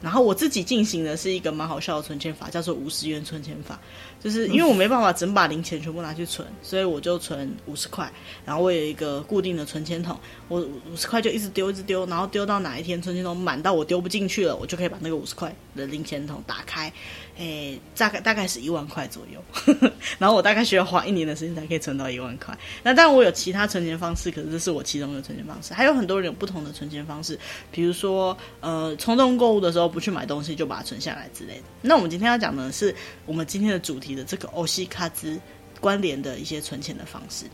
[0.00, 3.78] 然后我自己进行的是一个蛮好笑的存钱法，叫做五十元存钱法。
[4.20, 8.10] 就是因为我没办法整把零钱全部拿去存，所以我就存五十块。
[8.44, 16.92] 然后我有一个固定的存钱桶，我五十块就一直丢，一直丢，然后丢到哪一天存钱筒满到我丢不进去了，我就可以把那个五十块的零钱筒打开。
[17.38, 19.40] 诶，大概大概是一万块左右，
[20.18, 22.52] 然后我大概需要花一年的时间才可以存到一万块。
[22.82, 25.72] 那当然我有其他存钱方式，可是这是我其中的存钱方式。
[25.72, 27.38] 还有很多人有不同的存钱方式，
[27.70, 31.62] 比如说呃冲动购物的时候不去买东西就把它存下来之类的。
[31.80, 32.92] 那我们今天要讲的是
[33.24, 35.40] 我们今天的主题的这个欧西卡兹
[35.80, 37.44] 关联的一些存钱的方式。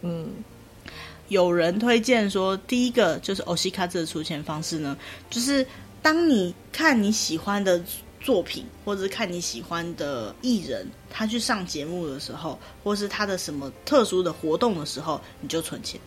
[0.00, 0.30] 嗯，
[1.28, 4.96] 有人推荐说第一个就是欧西卡兹的出钱方式呢，
[5.28, 5.66] 就是
[6.06, 7.82] 当你看你喜欢的。
[8.18, 16.00] 作品，或者是看你喜欢的艺人，他去上节目的时候，或是他的什么特殊的活动的时候，你就存钱。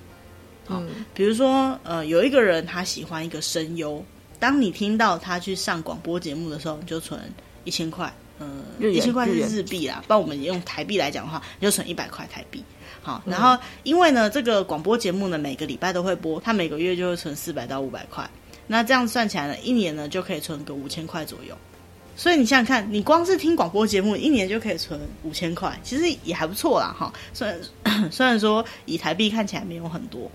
[0.67, 4.03] 好，嗯，比如说，呃，有一个人他喜欢一个声优，
[4.37, 7.21] 当你听到他去上广播节目的时候，你就存
[7.63, 8.49] 一千块，呃，
[8.81, 12.61] 一千块是日币啦，帮我们用台币来讲的话，你就存一百块台币。
[13.01, 18.29] 好，然后因为呢，这个广播节目呢，每个礼拜都会播，他每个月就会存四百到五百块，
[18.71, 21.57] 那这样算起来呢，一年呢就可以存个五千块左右。
[22.15, 27.11] 所以你想想看，你光是听广播节目，一年就可以存五千块，其实也还不错啦，哈。
[27.33, 27.59] 虽然
[28.11, 30.29] 虽然说以台币看起来没有很多。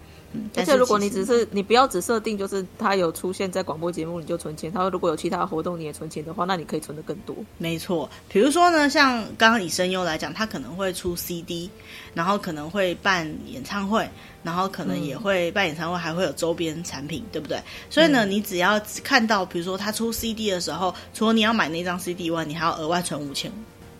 [0.56, 7.34] 而且如果你只是你不要只设定就是他有出现在广播节目你就存钱，他如果有其他活动你也存钱的话，那你可以存得更多。
[7.58, 11.70] 没错，比如说呢，像刚刚以声优来讲，他可能会出 CD，
[12.14, 14.08] 然后可能会办演唱会，
[14.42, 17.58] 然后可能也会办演唱会，还会有周边产品，对不对？
[17.90, 23.52] 所以呢，你只要看到比如说他出 CD 的时候，除了你要买那张 CD 以外，你还要额外存五千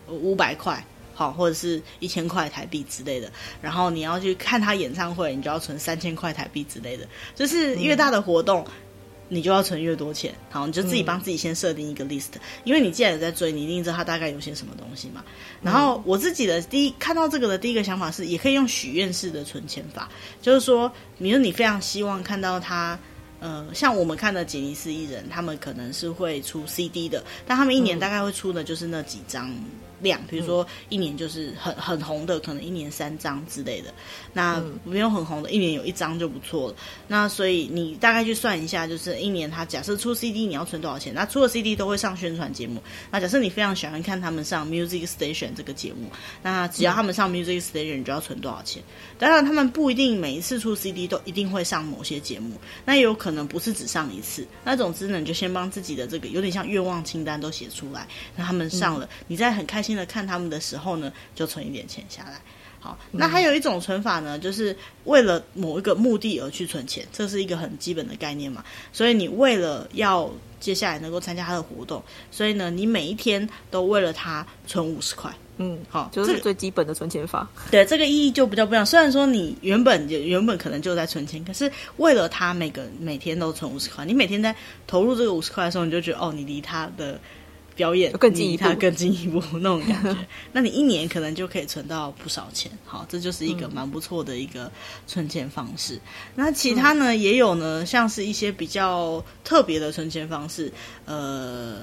[0.09, 0.85] 五百块。
[1.15, 3.31] 好，或者是一千块台币之类的，
[3.63, 7.07] 然后你要去看他演唱会，你就要存三千块台币之类的。
[7.35, 8.67] 就是越大的活动，
[9.29, 10.35] 你就要存越多钱。
[10.51, 15.25] 好，你就自己帮自己先设定一个 list，、嗯、因为你既然有在追，你一定知道他大概有些什么东西嘛。
[15.63, 20.11] 然后我自己的第一看到这个的第一个想法是，也可以用许愿式的存钱法，
[20.43, 22.99] 就是说，比如你非常希望看到他。
[23.41, 29.55] 呃，像我们看的杰尼斯艺人，他们可能是会出 CD 的，但他们一年大概会出的就是那几张。
[30.05, 33.93] 量，比如说一年就是很很红的，可能一年三张之类的。
[34.33, 36.77] 那没有很红的，一年有一张就不错了。
[37.09, 41.13] 那所以你大概去算一下，就是一年他假设出 CD，你要存多少钱？
[41.15, 42.81] 那出了 CD 都会上宣传节目。
[43.11, 46.11] 那假设你非常喜欢看他们上 Music Station 这个节目，
[46.43, 48.83] 那只要他们上 Music Station，你就要存多少钱？
[49.19, 54.47] 当然，他们不一定每一次出 CD 都一定会上某些节目，那也有可能不是只上一次。
[54.65, 58.07] 那总之呢，你就先帮自己的这个有点像愿望清单都写出来。
[58.37, 62.41] 那他们上了，你在很开心的看他们的时候呢，就存一点钱下来。
[62.81, 68.63] 好，那还有一种存法呢，就是为了某一个目的而去存钱，这是一个很基本的概念嘛。
[68.93, 70.31] 所以你为了要
[70.61, 75.35] 接下来能够参加他的活动，所以呢，你每一天都为了他存五十块。
[75.57, 77.49] 嗯，好，就是最基本的存钱法。
[77.71, 78.85] 对，这个意义就比较不一样。
[78.85, 84.55] 虽然说你原本就原本可能就在存钱，可是为了他每个每天都存五十块，你每天在
[84.87, 87.19] 投入这个五十块的时候，你就觉得哦，你离他的。
[87.76, 90.14] 表演更进一步，他更进一步 那种感觉，
[90.52, 92.70] 那你一年可能就可以存到不少钱。
[92.84, 94.70] 好，这就是一个蛮不错的一个
[95.08, 95.96] 存钱方式。
[95.96, 96.02] 嗯、
[96.36, 100.70] 那其他呢，也有呢，像是一些比较特别的存钱方式。
[101.06, 101.78] 呃，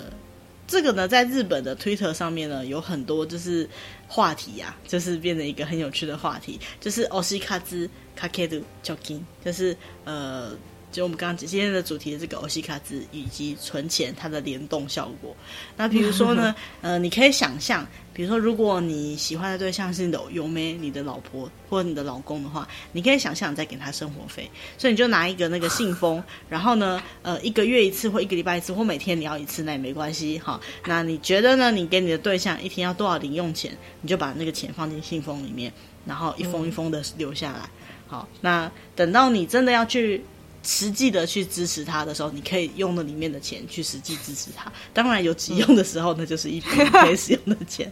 [0.66, 3.66] 这个呢，在日本的 Twitter 上面呢，有很多就是
[4.06, 9.74] 话题呀、啊，就是变成一个很有趣的话题，就是推し活かける貯金，就是
[10.04, 10.54] 呃。
[10.91, 15.35] 就我们刚刚今天的主题的这个欧西卡兹以及存钱它的联动效果。
[15.77, 30.59] 那比如说呢， 呃，你可以想象，比如说如果你喜欢的对象是你的有没你的老婆或者你的老公的话，你可以想象你在给他生活费，所以你就拿一个那个信封，然后呢，呃，一个月一次或一个礼拜一次或每天你要一次那也没关系哈。
[30.85, 31.71] 那你觉得呢？
[31.71, 33.71] 你给你的对象一天要多少零用钱？
[34.01, 35.71] 你就把那个钱放进信封里面，
[36.05, 37.69] 然后一封一封的留下来。
[38.07, 40.21] 好，那等到你真的要去。
[40.63, 44.71] 实际的去支持他的时候，你可以用那里面的钱去实际支持他。
[44.93, 47.91] 当然有急用的时候，那就是一笔 可以使用的钱。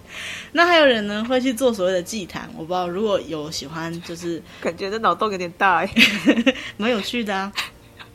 [0.52, 2.50] 那还有人呢，会去做所谓的祭坛。
[2.56, 5.94] 我不知道如果有喜欢，就是 感觉这脑洞有点大哎，
[6.78, 7.52] 蛮有趣的啊。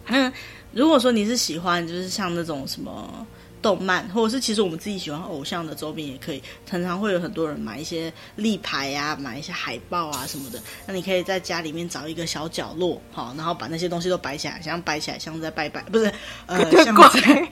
[0.06, 0.32] 嗯，
[0.72, 3.26] 如果说你是喜欢，就是像那种什么。
[3.64, 10.60] 动漫，或者是其实我们自己喜欢偶像的周边也可以，常常会有很多人买一些立牌啊，买一些海报啊什么的。
[10.86, 16.12] 那你可以在家里面找一个小角落，好，然后把那些东西都摆起来，像摆起来像在拜拜，不是，
[16.44, 17.48] 呃， 像在。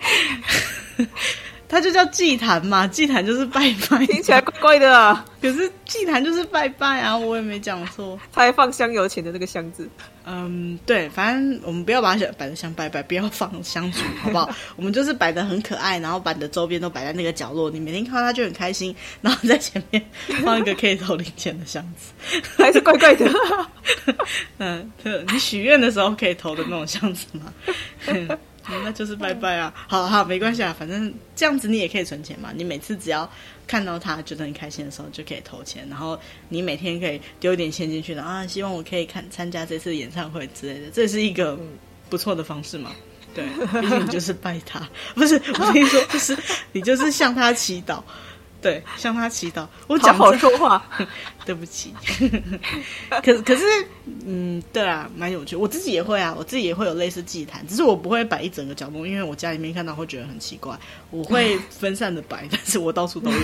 [1.73, 5.25] 它就叫祭坛嘛，祭坛就是拜拜，听起来怪怪的啊。
[5.41, 8.21] 可是祭坛就是拜拜啊，我也没讲错。
[8.31, 9.89] 它还放香油钱的那个箱子。
[10.27, 14.51] 嗯，对，反正我们不要把它摆的像拜拜，不要放香烛，好不好？
[14.77, 18.95] 我们就是摆的很可爱，然后把你的周边都摆在那个角落，你每天看到它就很开心。
[19.23, 20.05] 然后在前面
[20.45, 22.13] 放一个可以投零钱的箱子，
[22.59, 23.27] 还是怪怪的。
[24.59, 24.93] 嗯，
[25.33, 27.51] 你许愿的时候可以投的那种箱子吗？
[28.69, 29.73] 嗯、那就是拜拜啊！
[29.89, 32.51] 好好，没关系啊，反正这样子你也可以存钱嘛。
[32.55, 33.29] 你每次只要
[33.67, 38.47] 看到他觉得很开心的时候，就可以投钱，然后你每天可以丢一点钱进去的啊。
[38.47, 41.59] 希望我可以看参加这次演唱会之类的，这是一个
[42.09, 42.93] 不错的方式嘛。
[43.35, 43.45] 对，
[43.81, 46.37] 毕竟你就是拜他，不是我跟你说，就是
[46.73, 48.03] 你就是向他祈祷。
[48.63, 49.67] 对，向他祈祷。
[49.89, 50.83] 我讲好，好说话，
[51.45, 51.93] 对不起。
[53.23, 53.65] 可可是，
[54.25, 55.57] 嗯，对啊，蛮有趣。
[55.57, 60.79] 我自己也会啊，我自己也会有类似祭坛，只是我不会摆一整个角落，因为我家里面看到会觉得很奇怪。
[61.11, 63.39] 我会分散的摆， 但是我到处都有。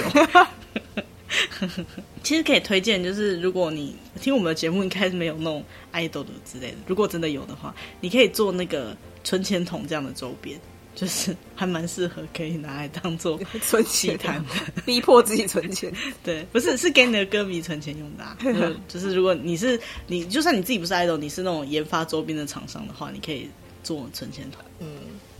[2.23, 6.77] 其实可以推荐，就是如果你听我们的节目，应该是没有那种爱豆的之类的。
[6.87, 10.59] 如果真的有的话，你可以做那个存钱筒这样的周边。
[10.99, 14.45] 就是 还蛮适合可以拿来当做 存钱的，
[14.85, 15.93] 逼迫自己存钱。
[16.25, 18.77] 对，不是是给你的歌迷存钱用的，啊就是。
[18.89, 23.49] 就是如果你是你，就算你自己不是 idol，你是那种研发周边的厂商的话，你可以
[23.85, 24.89] 做存钱团，嗯，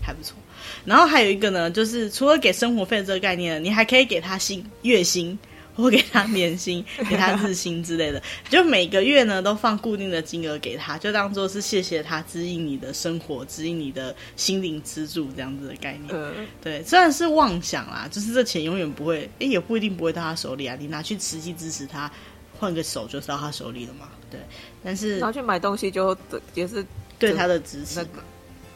[0.01, 0.37] 还不错。
[0.85, 5.37] 然后还有一个呢，就是除了给生活费这个概念，你还可以给他薪月薪。
[5.79, 16.09] 或给他年薪， 给他日薪之类的，就每个月呢都放固定的金额给他，就当做是谢谢他指引你的生活，指引你的心灵支柱这样子的概念。
[16.13, 20.77] 嗯，对，虽然是妄想啦，就是这钱永远不会，哎，也不一定不会到他手里啊。
[20.79, 22.11] 你拿去实际支持他，
[22.59, 24.09] 换个手就是到他手里了嘛。
[24.31, 24.41] 对，
[24.83, 26.17] 但是拿去买东西就
[26.55, 26.85] 也是
[27.19, 28.05] 对他的支持。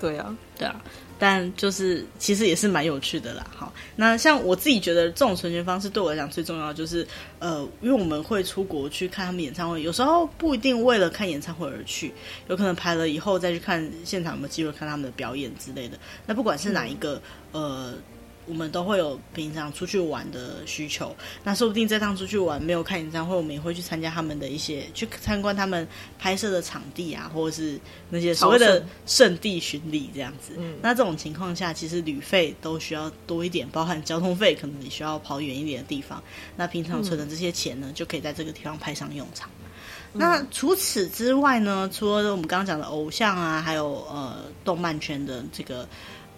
[0.00, 0.82] 对啊，对啊。
[1.18, 3.46] 但就是其实也是蛮有趣的啦。
[3.54, 7.06] 好，那像我自己觉得这种存钱方式对我来讲最重要就是，
[7.38, 12.12] 呃，因为我们会出国去看他们演唱会，有时候不一定为了看演唱会而去，
[12.48, 15.98] 有可能排了以后再去看现场，有没有机会看他们的表演之类的。
[16.26, 17.20] 那不管是哪一个，
[17.52, 17.94] 呃。
[18.46, 21.14] 我们都会有平常出去玩的需求，
[21.44, 25.86] 那说不定这趟出去玩没有看演唱会，我们也会去参加他们的一些，去参观他们
[26.18, 27.78] 拍摄的场地啊，或者是
[28.10, 30.54] 那些所谓的圣地巡礼这样子。
[30.58, 36.20] 嗯，那这种情况下，其实旅费都需要多一点，包含交通费，可能你需要跑远一点的地方。
[36.56, 39.48] 那平常存的这些钱呢，嗯、就可以在这个地方派上用场。
[40.14, 45.88] 嗯、那除此之外呢，除了我们刚刚讲的偶像啊，还有呃动漫圈的这个。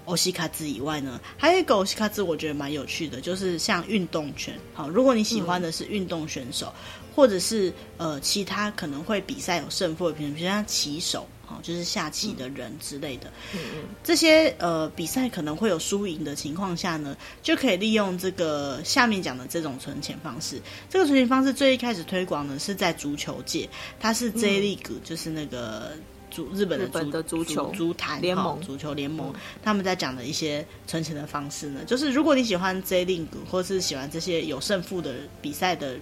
[0.04, 4.54] 欧西卡兹以外呢，还有一个欧西卡兹，我觉得蛮有趣的，就是像运动圈。
[4.72, 13.32] 好，如果你喜欢的是运动选手，嗯、或者是呃其他可能会比赛有胜负的，比如像棋手，好，就是下棋的人之类的。
[13.54, 20.60] 嗯嗯，这些呃比赛可能会有输赢的情况下呢，就可以利用这个下面讲的这种存钱方式。
[20.90, 25.92] 这个存钱方式最一开始推广呢是在足球界，它是 J League，、嗯、就是那个。
[26.34, 29.32] 足日本的足，的足球足坛联盟，足球联盟，
[29.62, 35.94] 他们在讲的一些存钱的方式呢，就是如果你喜欢 J League 或是喜欢这些有胜负的比赛的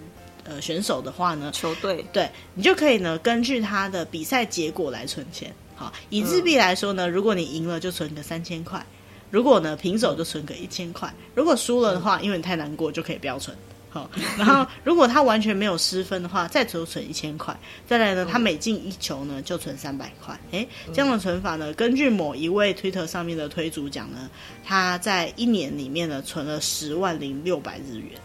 [0.44, 5.54] 呃选手的话呢，球队对你就可以呢根据他的比赛结果来存钱。
[5.76, 8.84] 好，以日币来说呢，如果你赢了就存个三千块，
[9.30, 13.54] 如果呢平手就存个一千块，如果输了的话，因为你太难过就可以不要存。
[13.92, 17.54] 好，然后如果他完全没有失分的话，再多存一千块。
[17.86, 20.34] 再来呢，他每进一球呢，就存三百块。
[20.50, 24.30] 哎，这样的存法呢，根据某一位推特上面的推主讲呢，
[24.64, 28.18] 他在一年里面呢，存了十万零六百日元，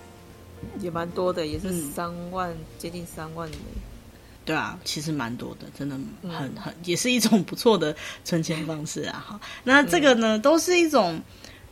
[0.79, 3.49] 也蛮多的，也是三万，嗯、接近三万。
[4.45, 5.97] 对啊，其实蛮多的，真的
[6.29, 7.93] 很很，也是一种不错的
[8.23, 9.21] 存钱方式啊。
[9.27, 11.21] 哈，那这个呢，都是一种，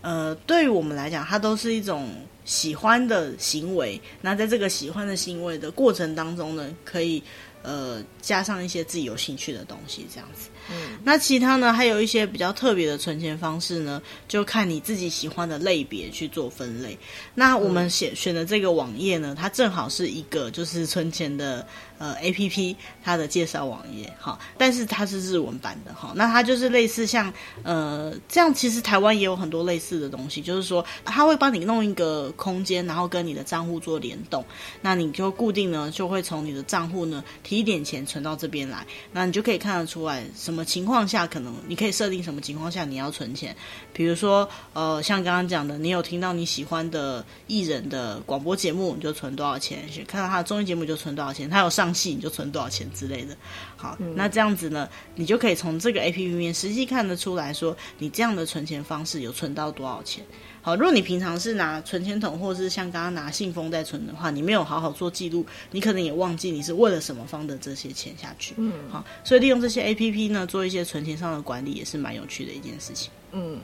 [0.02, 2.10] 呃，对于我们来讲，它都是一种。
[2.46, 7.22] 喜欢的行为，那在这个喜欢的行为的过程当中呢，可以
[7.64, 10.50] 呃加上一些自己有兴趣的东西，这样子。
[10.72, 16.98] 嗯，那其他呢，还有一些比较特别的存钱方式呢，就看你自己喜欢的类别去做分类。
[17.34, 21.68] 那我们选选的这个网页呢，它正好是一个就是存钱的。
[21.98, 27.34] 呃，A P P 它的介绍网页哈，但是它是日文版的哈，那它就是类似像
[27.64, 34.44] 呃这样，其实台湾也有很多类似的东西，就是说它会帮你弄一个空间，然后跟你的账户做联动，
[34.82, 43.56] 那你就固定呢就会从你的账户呢提一点钱存到这边来，那你就可以看得出来什么情况下可能你可以设定什么情况下你要存钱，
[43.94, 51.85] 比如说呃像刚刚讲的，你有听到你喜欢的艺人的广播节目，你就存多少钱；看到他的综艺节目就存多少钱，他有上。
[51.86, 53.38] 上戏你就存多少钱之类的，
[53.78, 60.26] 好，嗯、那这样子呢，你就可以从这个 A P P 面实际看得出来说，你这样的存钱方式有存到多少钱。
[60.62, 68.56] 好，如果你平常是拿存钱筒，或是像刚刚拿信封在存的话，你没有好好做记录，你可能也忘记你是为了什么放的这些钱下去。
[68.58, 73.12] 嗯，好，所以利用这些 A P P 呢，做一些存钱上的管理也是蛮有趣的一件事情。
[73.32, 73.60] 嗯。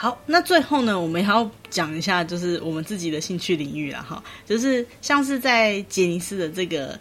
[0.00, 6.96] 好，那最后呢，我们还要讲一下，就是我们自己的兴趣领域了哈，就是像是在杰尼斯的这个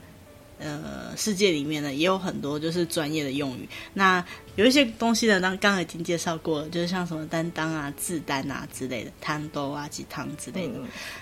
[0.60, 3.68] 呃世界里面呢，也有很多就是专业的用语。
[3.94, 4.24] 那
[4.56, 10.74] 有一些东西呢，刚刚已经介绍过了，就是像什么担当啊、自担啊之类的，摊兜啊、鸡汤之类的。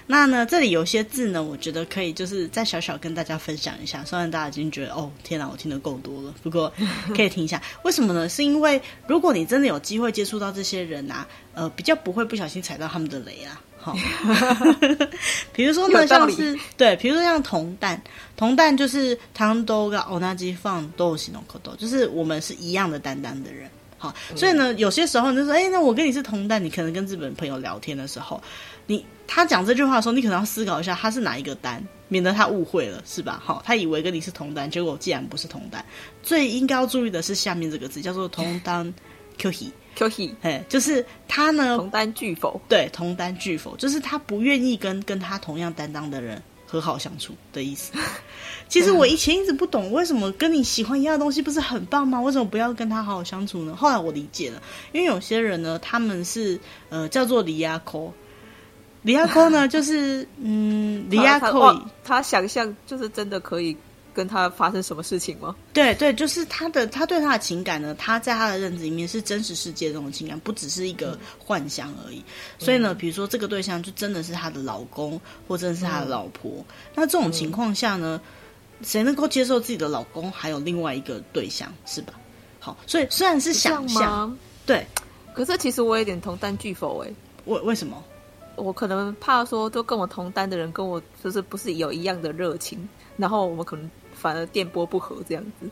[0.07, 4.03] 那呢，这里有些字呢，我觉得可以就是再小小跟大家分享一下。
[4.05, 6.71] 虽然大家已经觉得哦，天哪，我听得够多了，不过
[7.13, 7.61] 可以听一下。
[7.83, 8.29] 为什么呢？
[8.29, 13.61] 是因为如果你真的有机会接触到这些人啊，呃，比较不会不小心踩到他们的雷啊。
[13.85, 13.95] 好，
[15.53, 18.01] 比如说呢，像是对，比如说像同蛋，
[18.35, 23.69] 同蛋就是汤兜跟欧纳基放都西诺可多，就是我们是一样的担当的人。
[23.99, 28.41] 好，所以呢，有些时候你就说，哎，那我跟你是同担，你可能跟日本朋友聊天的时候，
[28.87, 33.39] 你他讲这句话的时候，你可能要思考一下，他是哪一个单，免得他误会了，是吧？
[33.45, 35.85] 好，他以为跟你是同担，结果既然不是同担，
[36.23, 38.91] 最应该要注意的是下面这个字，叫做同担
[39.37, 39.69] Q ひ。
[39.95, 42.59] Q he，哎，就是他呢，同担拒否？
[42.67, 47.93] 对，同担拒否，就是他不愿意跟跟他同样担当的人和好相处的意思。
[48.67, 52.19] 其实我以前一直不懂，为什么跟你喜欢一样的东西不是很棒吗？
[52.19, 53.75] 为什么不要跟他好好相处呢？
[53.75, 58.11] 后来我理解了，因为有些人呢，他们是呃叫做离亚扣，
[59.03, 61.73] 离亚扣呢， 就是嗯离亚扣，
[62.03, 63.75] 他想象就是真的可以。
[64.15, 65.53] 跟他发生什么事情吗？
[65.73, 72.19] 对对，就是他的，他对他的情感呢，他在他的认知里面是真实世界这种情感，不只是一个幻想而已。
[72.19, 72.23] 嗯、
[72.57, 76.49] 所以呢，比如说这个对象就真的是他的老公，或者是他的老婆。
[76.59, 78.21] 嗯、那这种情况下呢，
[78.81, 82.13] 谁能够接受自己的老公还有另外一个对象，是吧？
[82.59, 84.35] 好，所以虽然是想象，
[84.65, 84.87] 对，
[85.33, 87.13] 可是其实我有点同担拒否哎，
[87.45, 88.01] 为为什么？
[88.55, 92.87] 我可能怕说，都跟我同担的人跟我就是不是有一样的热情，
[93.17, 95.69] 然后我们可能反而电波不合这样子。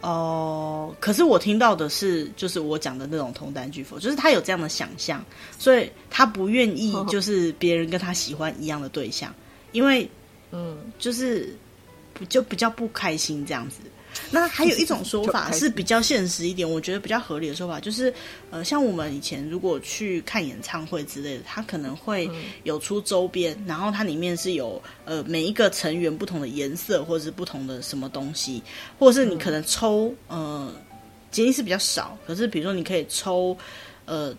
[0.00, 5.24] 哦、呃，可是我听到的是，就是我讲的那种同担拒否，就是他有这样的想象，
[5.58, 9.32] 所以他不愿意 就是别人跟他喜欢一样的对象，
[9.70, 10.10] 因为
[10.50, 11.56] 嗯，就是
[12.12, 13.78] 不就比较不开心这样子。
[14.32, 18.12] 那还有一种说法是比较现实一点，我觉得比较合理的说法就是，
[18.50, 22.30] 呃，像我们以前如果去看演唱会之类的，它可能会
[22.64, 28.62] 有出周边，然后它里面是有呃每一个成员不同的颜色或者是不同的什么东西，
[28.98, 30.72] 或者是你可能抽呃，
[31.30, 33.56] 建议是比较少，可是比如说你可以抽
[34.06, 34.34] 呃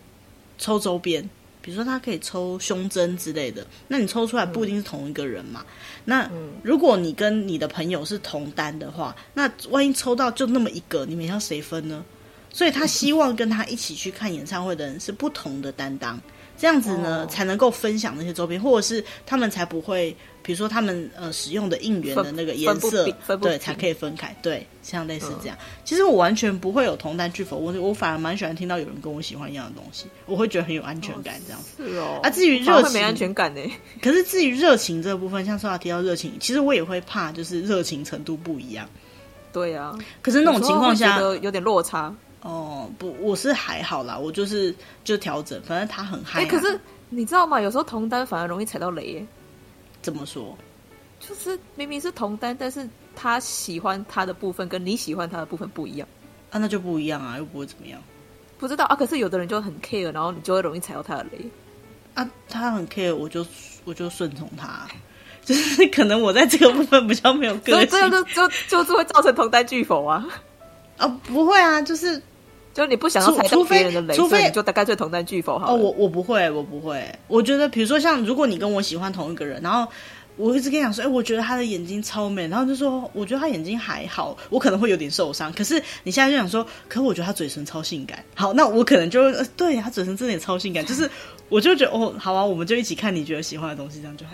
[0.57, 1.29] 抽周边。
[1.64, 5.66] 比如说，他可以抽胸针之类的，那你抽出来不一定是同一个人嘛？
[5.66, 5.66] 嗯、
[6.03, 6.30] 那
[6.61, 12.03] 如果你跟你的朋友是同单的话，那万一抽到就那么一个，你们要谁分呢？
[12.51, 16.22] 所以他希望跟他一起去看演唱会的人是不同的担当。
[16.55, 23.07] 这样子呢，才能够分享那些周边，或者是他们才不会，比如说他们呃使用的应援的那个颜色，
[23.41, 24.35] 对，才可以分开。
[24.41, 25.57] 对，像类似这样。
[25.57, 31.35] 嗯、其实我完全不会有同担拒否，我我反而蛮喜欢听到有人跟我喜欢一样的东西，我会觉得很有安全感。
[31.47, 32.19] 这样子、哦、是哦。
[32.21, 33.61] 啊，至于热情，没安全感呢。
[34.03, 38.85] 可是至于热情这部分，像说到提到热情，其实我也会怕，就是热情程度不一样。
[39.53, 39.97] 对啊。
[40.21, 42.13] 可是那种情况下，有点落差。
[42.41, 44.75] 哦，不，我是还好啦，我就是
[45.05, 46.43] 就调整，反正他很嗨、啊。
[46.43, 46.77] 哎、欸，可是
[47.07, 47.61] 你知道吗？
[47.61, 49.25] 有时候同单反而容易踩到雷耶。
[50.04, 50.56] 怎么说？
[51.20, 56.06] 就是明明是同单，但是他喜欢他的部分跟你喜欢他的部分不一样
[56.51, 57.99] 啊，那就不一样啊，又不会怎么样。
[58.60, 61.49] 不知道啊，可是有的人就很 care，然后你就会容易踩到他的雷
[62.14, 62.30] 啊。
[62.49, 63.45] 他很 care，我就
[63.86, 64.86] 我就顺从他，
[65.45, 70.28] 就是可能我在这个部分比较没有个性，这样就就就是会造成同单拒否啊。
[70.97, 72.22] 啊，不会啊，就是。
[72.74, 75.74] 就你不想要踩到别人的雷，除非你就大干脆同担拒否好。
[75.74, 77.03] 哦，我我不会，我不会。
[77.28, 79.88] 我觉得，比如说像如果你跟我喜欢同一个人，然后
[80.38, 85.53] 我一直跟你讲说，哎，我觉得他的眼睛超美，然后就说我觉得他眼睛还好，我可能会有点受伤。
[85.53, 88.24] 可是你现在就想说，可我觉得他嘴唇超性感。
[88.34, 91.07] 好，那我可能就呃，对，他嘴唇真的也超性感，就是
[91.49, 94.32] 我就觉得哦，好啊，我们就一起看你觉得喜欢的东西，这样就好。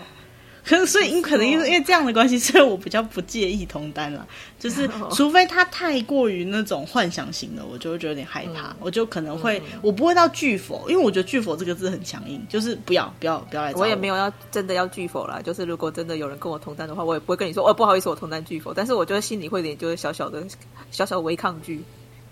[0.64, 4.26] 可是，所以因可能因为因为这样的关系，所以我比较不介意同单了。
[4.58, 8.68] 就是 除非他太过于那种幻想型的，我就会觉得有点害怕。
[8.68, 13.80] 嗯、我就可能会，嗯、我不会到拒否，因为我觉得拒否这个字很强硬，就是不要不要不要来我。
[13.80, 15.40] 我也没有要真的要拒否啦。
[15.42, 18.74] 就是如果真的有人跟我同单的话，我也不会跟你说哦，不好意思，我同单拒否。
[18.74, 20.44] 但是我觉得心里会有点就是小小的
[20.90, 21.82] 小小的微抗拒。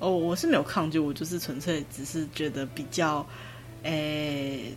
[0.00, 3.26] 哦，我是没有抗拒，我就是纯粹只是觉得比较，
[3.84, 4.76] 诶、欸。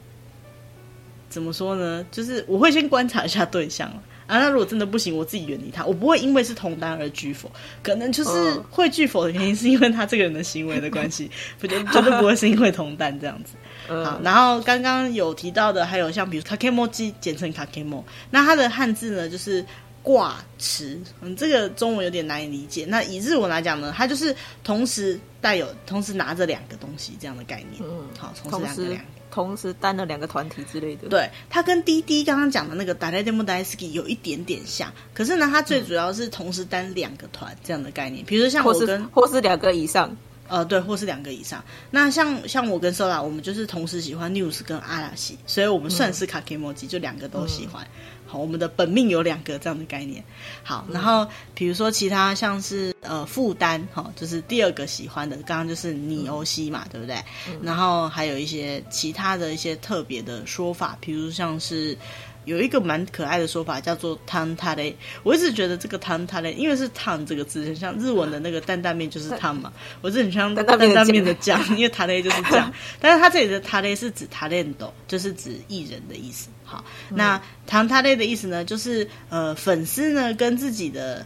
[1.31, 2.05] 怎么说呢？
[2.11, 3.87] 就是我会先观察一下对象
[4.27, 5.85] 啊，那如果真的不行，我自己远离他。
[5.85, 7.49] 我不会因为是同单而拒否，
[7.81, 13.53] 可能就是会拒否的原因是因为他这个人的行为的关系， 不就绝对不会是因为同单这样子。
[13.87, 19.65] 好，然后刚刚有提到的还有像比如 kakemochi，简称 kakemo，那它的汉字呢就是
[20.03, 20.99] 挂持。
[21.21, 22.85] 嗯，这个中文有点难以理解。
[22.87, 27.81] 那以日文来讲呢，它就是同时带有、同时拿着两个东西这样的概念。
[27.81, 29.20] 嗯，好，同时两个两个。
[29.31, 40.15] 同时担了两个团体之类的，对，他跟滴滴刚刚讲的那个 Daré de mo daisuki 有一点点像，可是呢，他最主要是同时担两个团这样的概念，比如说像我跟或是两个以上，
[40.47, 41.63] 呃，对，或是两个以上。
[41.89, 47.83] 那像像我跟 Sola，我们就是同时喜欢 News 跟阿拉西，所以我们算是 Kakemoji，就两个都喜欢。
[47.83, 50.23] 嗯好，我们的本命有两个这样的概念。
[50.63, 57.15] 好，然后比如说其他像是呃负担，哈，就是第二个喜欢的，刚刚就是你欧西嘛，对不对？
[57.49, 61.97] 嗯、然后还有一些其他的一些特别的说法，比如像是。
[62.45, 69.71] 有一个蛮可爱的说法叫做“汤塔雷”，我一直觉得这个“汤塔雷”因为是“汤”这个字，很像日文的那个担担面就是“汤”嘛，
[70.01, 76.49] 我是很像担担面的酱，因为“塔雷”就是酱，但是它这里的“塔雷”是指“塔雷斗”，就是指艺人的意思。
[76.71, 81.25] 好，那“汤塔类”的意思呢，就是呃粉丝呢跟自己的。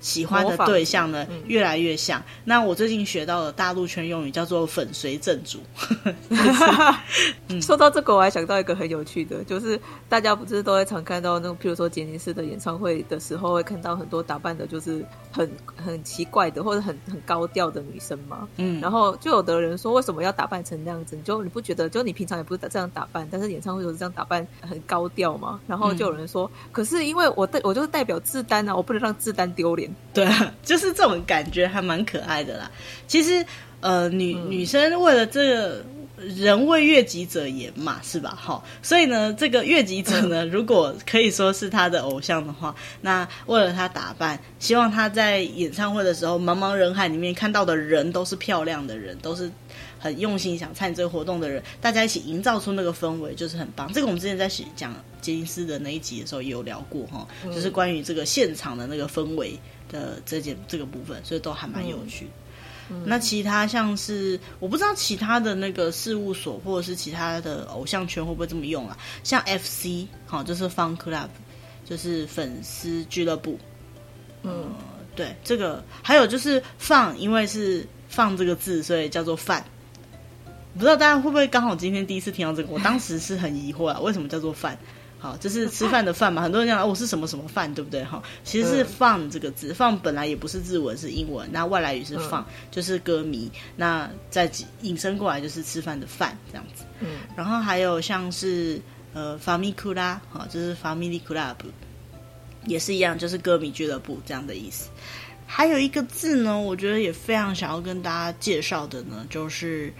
[0.00, 2.22] 喜欢的对象呢，嗯、越来越像。
[2.44, 5.60] 那我最近学到的大陆圈用语叫做“粉随正主”。
[7.60, 9.78] 说到这个，我还想到一个很有趣的，就是
[10.08, 18.48] 大家不是都会常看到那种，譬如说杰尼斯的演唱会的时候，会看到很多打扮的，就是很很奇怪的，或者很很高调的女生嘛。
[18.56, 18.80] 嗯。
[18.80, 21.14] 然后就有的人说，为什么要打扮成那样子？
[21.14, 25.60] 你就你不觉得，就你平常也不是这样打扮，但是演唱会就是这样打扮，很高调嘛？
[25.66, 29.89] 然后就有人说，嗯、可是因为我代我就是代表自丹啊，我不能让自丹丢脸。
[30.12, 32.70] 对啊， 就是这种感觉还蛮可爱的啦。
[33.06, 33.44] 其实，
[33.80, 35.84] 呃，女女生为了这个
[36.16, 38.36] 人为悦己者颜嘛，是吧？
[38.38, 49.50] 哈，所以呢，这个悦己者呢，如果可以说是他的偶像的话，那为了他打扮，希望他在演唱会的时候，茫茫人海里面看到的人都是漂亮的人，都是
[49.98, 53.90] 很用心想参与这个活动的人，大家一起营造出那个氛围，就是很棒。
[53.92, 59.58] 这个我们之前在讲杰尼斯的那一集的时候也有聊过哈，就是关于这个现场的那个氛围
[59.90, 62.30] 的这件这个部分，所以都还蛮有趣的。
[63.04, 68.98] 那其他像是我不知道其他的那个事务所或者是其他的偶像圈会不会这么用啊？
[69.22, 71.28] 像 FC 好，就是 Fan Club，
[71.84, 73.56] 就是粉丝俱乐部。
[74.42, 74.74] 嗯，
[75.14, 79.64] 对，这个还有就是放，因为是放这个字，所以叫做饭。
[80.74, 82.68] 不知道大家会不会刚好今天第一次听到这个？
[82.72, 84.76] 我当时是很疑惑啊，为什么叫做饭？
[85.19, 88.03] 好，就是吃饭的饭嘛，很多人讲我、哦、是什么什么饭，对不对？
[88.03, 94.51] 哈，其实是放这个字，放本来也不是日文，是英文，那外来语是放，就是歌迷，那再
[94.81, 96.83] 引申过来就是吃饭的饭这样子。
[96.99, 98.79] 嗯，然后还有像是
[99.13, 101.71] 呃ファミクラ，哈，就是ファミリークラブ，
[102.67, 104.89] 也是一样，就是歌迷俱乐部这样的意思。
[105.47, 109.91] 还有一个字呢，我觉得也非常想要跟大家介绍的呢，就是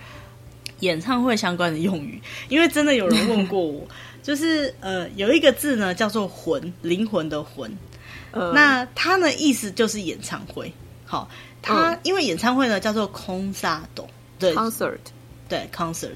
[0.82, 3.88] 演唱会相关的用语，因为真的有人问过我。
[4.22, 7.72] 就是呃，有一个字呢，叫做“魂”，灵魂的“魂”。
[8.32, 10.74] 呃，那它呢，意思就是演唱会。
[11.06, 11.30] 好，
[11.62, 14.08] 它、呃、因为演唱会呢叫做コンサート，
[14.40, 14.98] 对，concert，
[15.48, 16.16] 对，concert。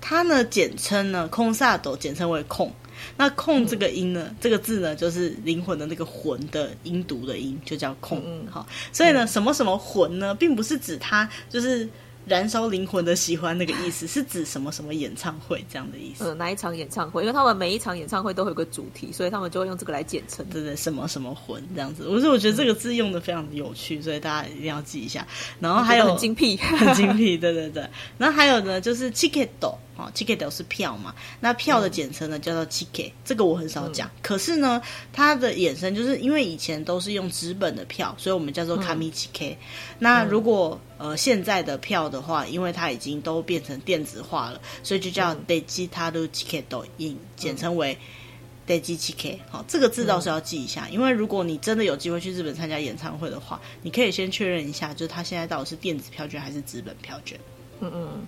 [0.00, 2.72] 它呢简称呢コンサート，简称为控。
[3.16, 8.22] 那控这个音呢，嗯、这个字呢就是灵魂的那个“魂”的音读的音，就叫控。
[8.24, 11.88] 嗯，好，所以呢，什么什么魂呢，并不是指它就是。
[12.25, 16.25] 燃烧灵魂的喜欢那个意思是指什么什么演唱会这样的意思？
[16.25, 17.21] 呃，哪一场演唱会？
[17.23, 22.07] 因为他们每一场演唱会都会有个主题，所以他们就会用这个来简称，对对，什么什么魂这样子。
[22.07, 25.25] 我是我觉得这个字用的非常的有趣，所以大家一定要记一下。
[25.59, 27.87] 然后还有很精辟， 很精辟，对对对。
[28.17, 29.49] 然后还有呢，就是 ticket。
[29.95, 31.13] 哦，ticket 是票嘛？
[31.39, 33.11] 那票的简称呢，叫做 ticket。
[33.23, 34.81] 这个我很少讲，嗯、可是呢，
[35.11, 39.55] 它的衍生就是因为以前都是用纸本的票，所以我们叫做 kami ticket。
[39.99, 46.63] 那如果呃现在的票的话，因为它已经都变成电子化了，所以就叫 digital ticket，
[46.97, 47.95] 简简称为
[48.65, 49.37] digi ticket。
[49.51, 57.39] 好，这个字倒是要记一下，因为如果你真的有机会去日本参加演唱会的话，你可以先确认一下，就是它现在到底是电子票券还是纸本票券。
[57.79, 58.27] 嗯嗯。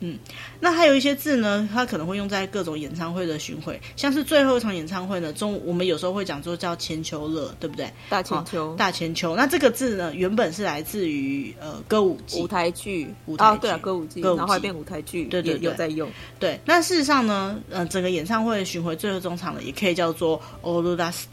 [0.00, 0.18] 嗯，
[0.60, 7.90] 那还有一些字呢，它可能会用在各种演唱会的巡回，像是最后一场演唱会呢中，我们有时候会讲做叫千秋乐，对不对？
[8.10, 9.34] 大千秋，大千秋。
[9.34, 13.56] 那这个字呢，原本是来自于呃歌舞舞台剧，舞台剧。
[13.56, 16.10] 啊，对啊，歌舞剧，然后变舞台剧，对对对，有在用。
[16.38, 21.24] 对，那事实上呢，呃，整个演唱会巡回最后终场的，也可以叫做 All Last，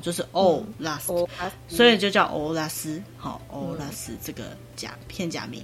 [0.00, 1.28] 就是 All Last，
[1.68, 5.62] 所以就叫欧拉斯，好，欧拉斯这个假片假名。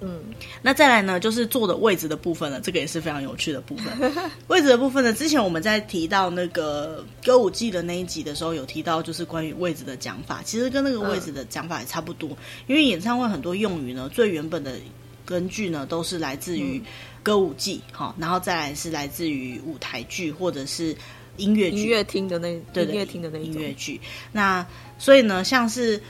[0.00, 0.20] 嗯，
[0.62, 3.92] 那再来呢，就是坐的位置的部分了，这个也是非常有趣的部分。
[4.46, 12.30] 位置的部分呢，之前我们在提到那个歌舞伎的那一集的时候，有提到就是关于位置的讲法，其实跟那个位置的讲法也差不多。
[12.30, 12.36] 嗯、
[12.68, 14.76] 因为演唱会很多用语呢，最原本的
[15.24, 16.80] 根据呢，都是来自于
[17.24, 20.94] 歌舞伎，哈、嗯，然后再来是来自于舞台剧或者是
[21.38, 24.00] 音乐剧、音乐厅的那对音乐厅的那音乐剧。
[24.30, 24.64] 那
[24.96, 26.00] 所以呢，像是。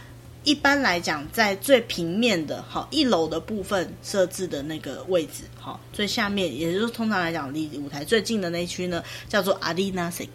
[0.44, 10.28] 一般来讲，在最平面的好一楼的部分设置的那个位置，好最下面，也就是通常来讲离舞台最近的那一区呢，叫做阿丽娜席，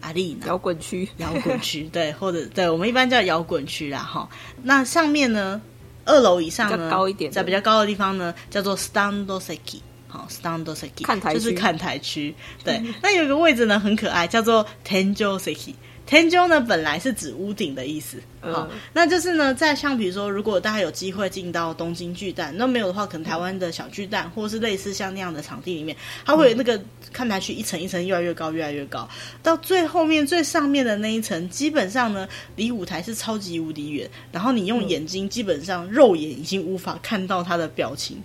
[0.00, 4.28] 阿丽娜摇滚区，摇滚区对，或者对我们一般叫摇滚区啦哈。
[4.62, 5.60] 那上面呢，
[6.04, 12.34] 二楼以上呢，高一点，在比较高的地方呢，叫做 standoseki，，好 standoseki，，看台就是看台区。
[12.64, 15.76] 对，那有一个位置呢很可爱，叫做天井席。
[16.10, 26.82] 天灸呢，本来是指屋顶的意思，好、嗯，那就是呢，在像比如说，如果大家有机会进到东京巨蛋，那没有的话，可能台湾的小巨蛋，或是类似像那样的场地里面，它会有那个
[27.12, 29.08] 看台区一层一层越来越高，越来越高，
[29.40, 38.20] 到最后面最上面的那一层，基本上呢，离舞台是超级无敌远，然后你用眼睛基本上肉眼已经无法看到他的表情。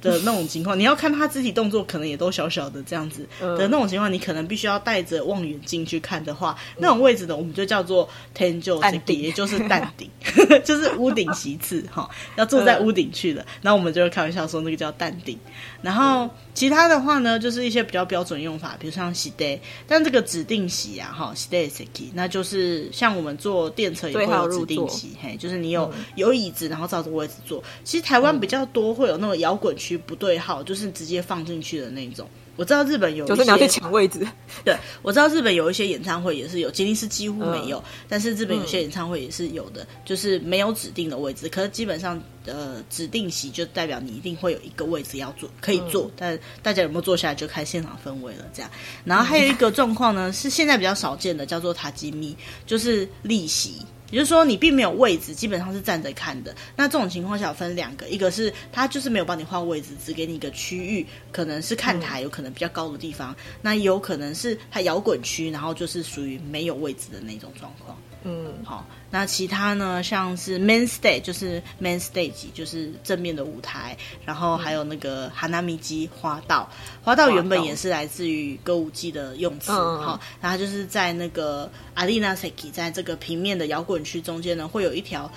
[0.00, 10.10] 的那种情况，你要看他肢体动作，可能也都小小的这样子的那种情况，你可能必须要带着望远镜去看的话，那种位置呢，我们就叫做天就顶，也 就是蛋顶，
[10.64, 13.44] 就是屋顶席次哈，要坐在屋顶去的。
[13.62, 15.38] 然后我们就会开玩笑说那个叫蛋顶。
[15.80, 16.28] 然后
[16.58, 19.56] 其他的话呢，就是一些比较标准用法，比如像 stay，，
[19.86, 27.62] 但这个指定席啊，哈，席袋席，那就是像我们坐电车也会有指定席，嘿，就是你有有椅子，然后照着位置坐。
[27.84, 29.96] 其实台湾比较多会有那种摇滚区。
[30.08, 32.26] 不对号，就是直接放进去的那种，
[32.58, 34.26] 我知道日本有一些，就是你要去抢位置。
[34.64, 48.44] 对，我知道日本有一些演唱会也是有，吉尼斯几乎没有，嗯、但是日本有些演唱会也是有的，嗯、就是没有指定的位置，可是基本上呃指定席就代表你一定会有一个位置要坐，可以坐，嗯、但大家有没有坐下来就看现场氛围了。
[48.52, 48.68] 这样，
[49.04, 52.36] 然后还有一个状况呢，是现在比较少见的，叫做塔吉米，
[52.66, 53.76] 就是立席。
[54.10, 56.54] 也就是说，你并没有位置，基本上是站着看的。
[56.76, 63.32] 那这种情况下分两个，一个是他就是没有帮你换位置，只给你一个区域，可能是看台，有可能比较高的地方。
[63.32, 67.96] 嗯、那有可能是他摇滚区，然后就是属于没有位置的那种状况。
[68.24, 68.84] 嗯，好。
[69.10, 73.96] 那其他呢，像是 main stage 就是 main stage 就是正面的舞台，
[74.26, 76.68] 然后还有那个 hanamichi 花道，
[77.02, 85.30] 花道原本也是来自于歌舞伎的用词，好，然后就是在那个阿丽娜 seki 在这个平面的摇滚区中间呢，会有一条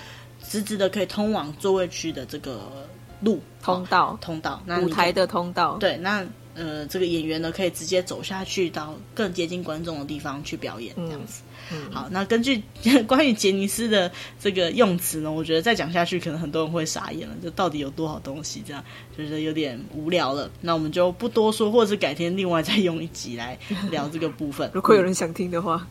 [0.46, 2.86] 直直的可以通往座位区的这个
[3.20, 11.42] 路通道，通道，那舞台的通道，对，那呃，这个演员呢可以直接走下去到更接近观众的地方去表演，这样子。
[11.48, 11.51] 嗯、
[11.90, 12.62] 好，那根据
[13.06, 14.10] 关于杰尼斯的
[14.40, 17.34] 这个用词呢，我觉得再讲下去，可能很多人会傻眼了。
[17.42, 18.82] 就到底有多少东西，这样
[19.16, 20.50] 就是有点无聊了。
[20.60, 23.58] 那我们就不多说，或者是改天另外再用一集来
[23.90, 24.70] 聊这个部分。
[24.74, 25.86] 如果有人想听的话，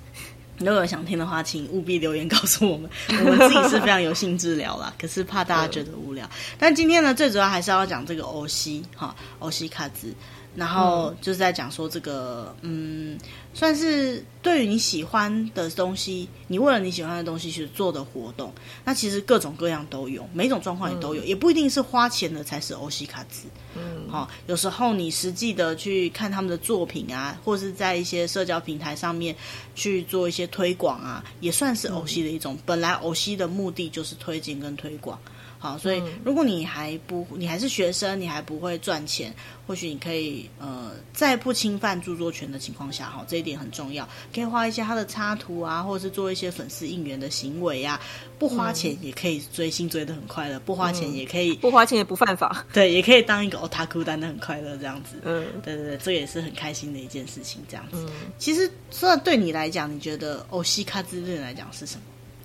[0.58, 2.90] 如果有想听的话，请务必留言告诉我们。
[3.10, 6.30] 我们自己是非常有兴致聊啦，可是怕大家觉得无聊。
[6.58, 10.14] 但今天呢，最主要还是要讲这个欧西哈，欧西卡兹。
[10.54, 13.18] 然后就是在讲说这个，嗯，
[13.54, 18.54] 算是对于你喜欢的东西，你为了你喜欢的东西去做的活动，
[18.86, 23.44] 那其实各种各样都有，每种状况也都有，嗯、也不一定是花钱的才是欧西卡兹。
[23.76, 29.36] 嗯，好、哦，有时候你实际的去看他们的作品啊，或是在一些社交平台上面
[29.76, 32.56] 去做一些推广啊，也算是欧西的一种。
[32.56, 35.20] 嗯、本来欧西的目的就是推荐跟推广。
[35.62, 39.32] 好，所以如果你还不，你还是学生，你还不会赚钱，
[39.68, 48.02] 或许你可以呃，在不侵犯著作权的情况下，哈，这一点很重要，可以画一些他的插图啊，或者是做一些粉丝应援的行为啊，
[48.40, 57.98] 不花钱也可以追星追的很快乐，不花钱也可以，不花钱也不犯法， 对，也可以当一个 otaku 当得很快乐这样子，嗯，对对对，这也是很开心的一件事情，这样子。
[58.00, 62.02] 嗯、其实说对你来讲，你觉得欧西卡之对你来讲是什么？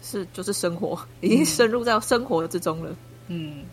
[0.09, 2.97] 是，就是生活，已经深入到生活之中了。
[3.27, 3.65] 嗯，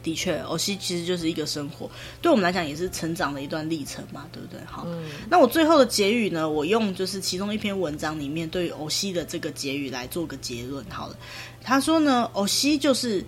[0.00, 4.60] 的确，欧西其实就是一个生活，对我们来讲也是成长的一段历程嘛，对不对？
[4.64, 10.84] 好，嗯、那我最后的结语呢，我用就是其中一篇文章里面对于欧西的这个结语来做个结论。
[10.88, 11.16] 好了，
[11.60, 13.24] 他说呢，欧西就是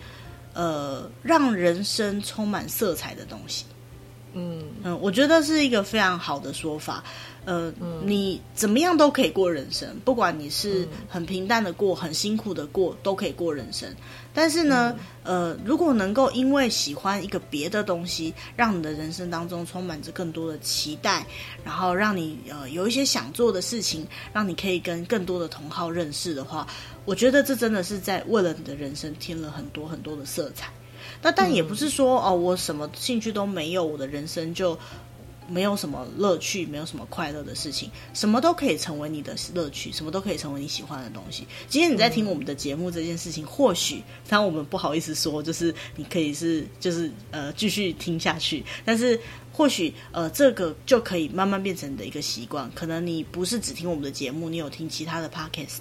[0.52, 3.64] 呃，让人生充满色彩的东西。
[4.34, 7.02] 嗯嗯，我觉得是一个非常好的说法。
[7.46, 13.86] 呃，嗯、你怎么样都可以过人生，不管你是很平淡的过，很辛苦的过，都可以过人生。
[14.32, 21.26] 但是呢，嗯、呃，如果能够因为喜欢一个别的东西，让你的人生当中充满着更多的期待，
[21.62, 26.66] 然后让你呃有一些想做的事情，让你可以跟更多的同好认识的话，
[27.04, 30.72] 我觉得这真的是在为了你的人生添了很多很多的色彩。
[31.24, 34.78] 那但也不是说哦，我什么兴趣都没有，我的人生就。
[35.48, 41.46] 没有什么乐趣，没有什么快乐的事情，什么都可以成为你的乐趣，什么都可以成为你喜欢的东西。
[41.68, 49.18] 今天你在听我们的节目这件事情，或许当我们不好意思说，就是你可以是就是呃继续听下去，但是。
[49.56, 52.68] 或许呃，这个就可以慢慢变成你的一个习惯。
[52.72, 55.78] 可能你不是只听我们的节目，你有听其他的 podcast，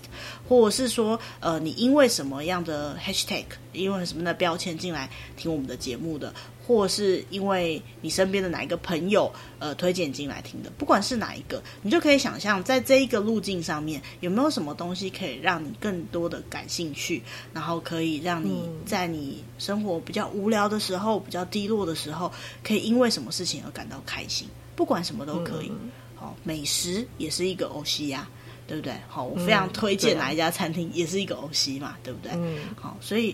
[0.48, 6.32] 或者是说呃，你因为什么样的 hashtag，因为什么的标签进来听我们的节目的，
[6.66, 17.22] 或是因为你身边的哪一个朋友呃推荐进来听的，不管是哪一个，你就可以想象在这一个路径上面有没有什么东西可以让你更多的感兴趣，
[17.54, 22.32] 然后可以让你在你生活比较无聊的时候、比较低落的时候，
[22.64, 23.64] 可以因为什么事情。
[23.66, 25.72] 而感到开心，不管什么都可以。
[26.16, 28.28] 好、嗯，美食也是一个欧西呀，
[28.68, 28.94] 对不对？
[29.08, 32.32] 好，我非常推荐哪一家餐厅，也是一个欧西嘛，对不对？
[32.36, 33.34] 嗯，好，所以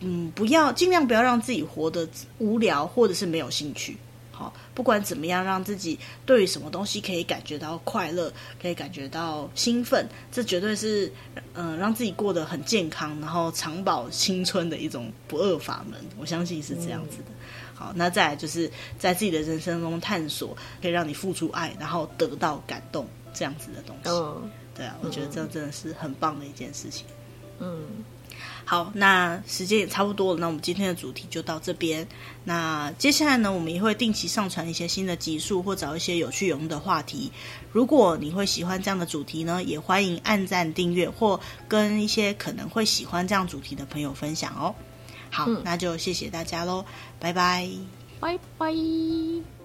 [0.00, 3.96] 嗯，不要尽量不要让自己活得无聊，或者是没有兴趣。
[4.30, 8.32] 好，不管怎么样，让自己对于什么东西可以感觉到快乐，
[8.62, 11.12] 可以感觉到兴奋，这绝对是
[11.54, 15.98] 嗯、让自己过得很健康，然后长保青春的一种不二法门。
[16.20, 17.24] 我相信是这样子的。
[17.74, 24.50] 好，那再来就是在自己的人生中探索，可以让你付出爱，然后得到感动，这样子的东西。
[24.76, 27.04] 对啊，我觉得这真的是很棒的一件事情。
[27.58, 27.82] 嗯，
[28.68, 32.06] 好，那时间也差不多了，那我们今天的主题就到这边。
[32.44, 37.32] 那接下来呢，我们也会定期上传一些新的集数，或找一些有趣有用的话题。
[37.72, 44.74] 如果你会喜欢这样的主题呢，也欢迎按赞、订阅，或跟一些可能会喜欢这样主题的朋友分享哦。
[45.30, 46.84] 好，嗯、那就谢谢大家喽，
[47.18, 47.66] 拜拜，
[48.20, 49.57] 拜拜。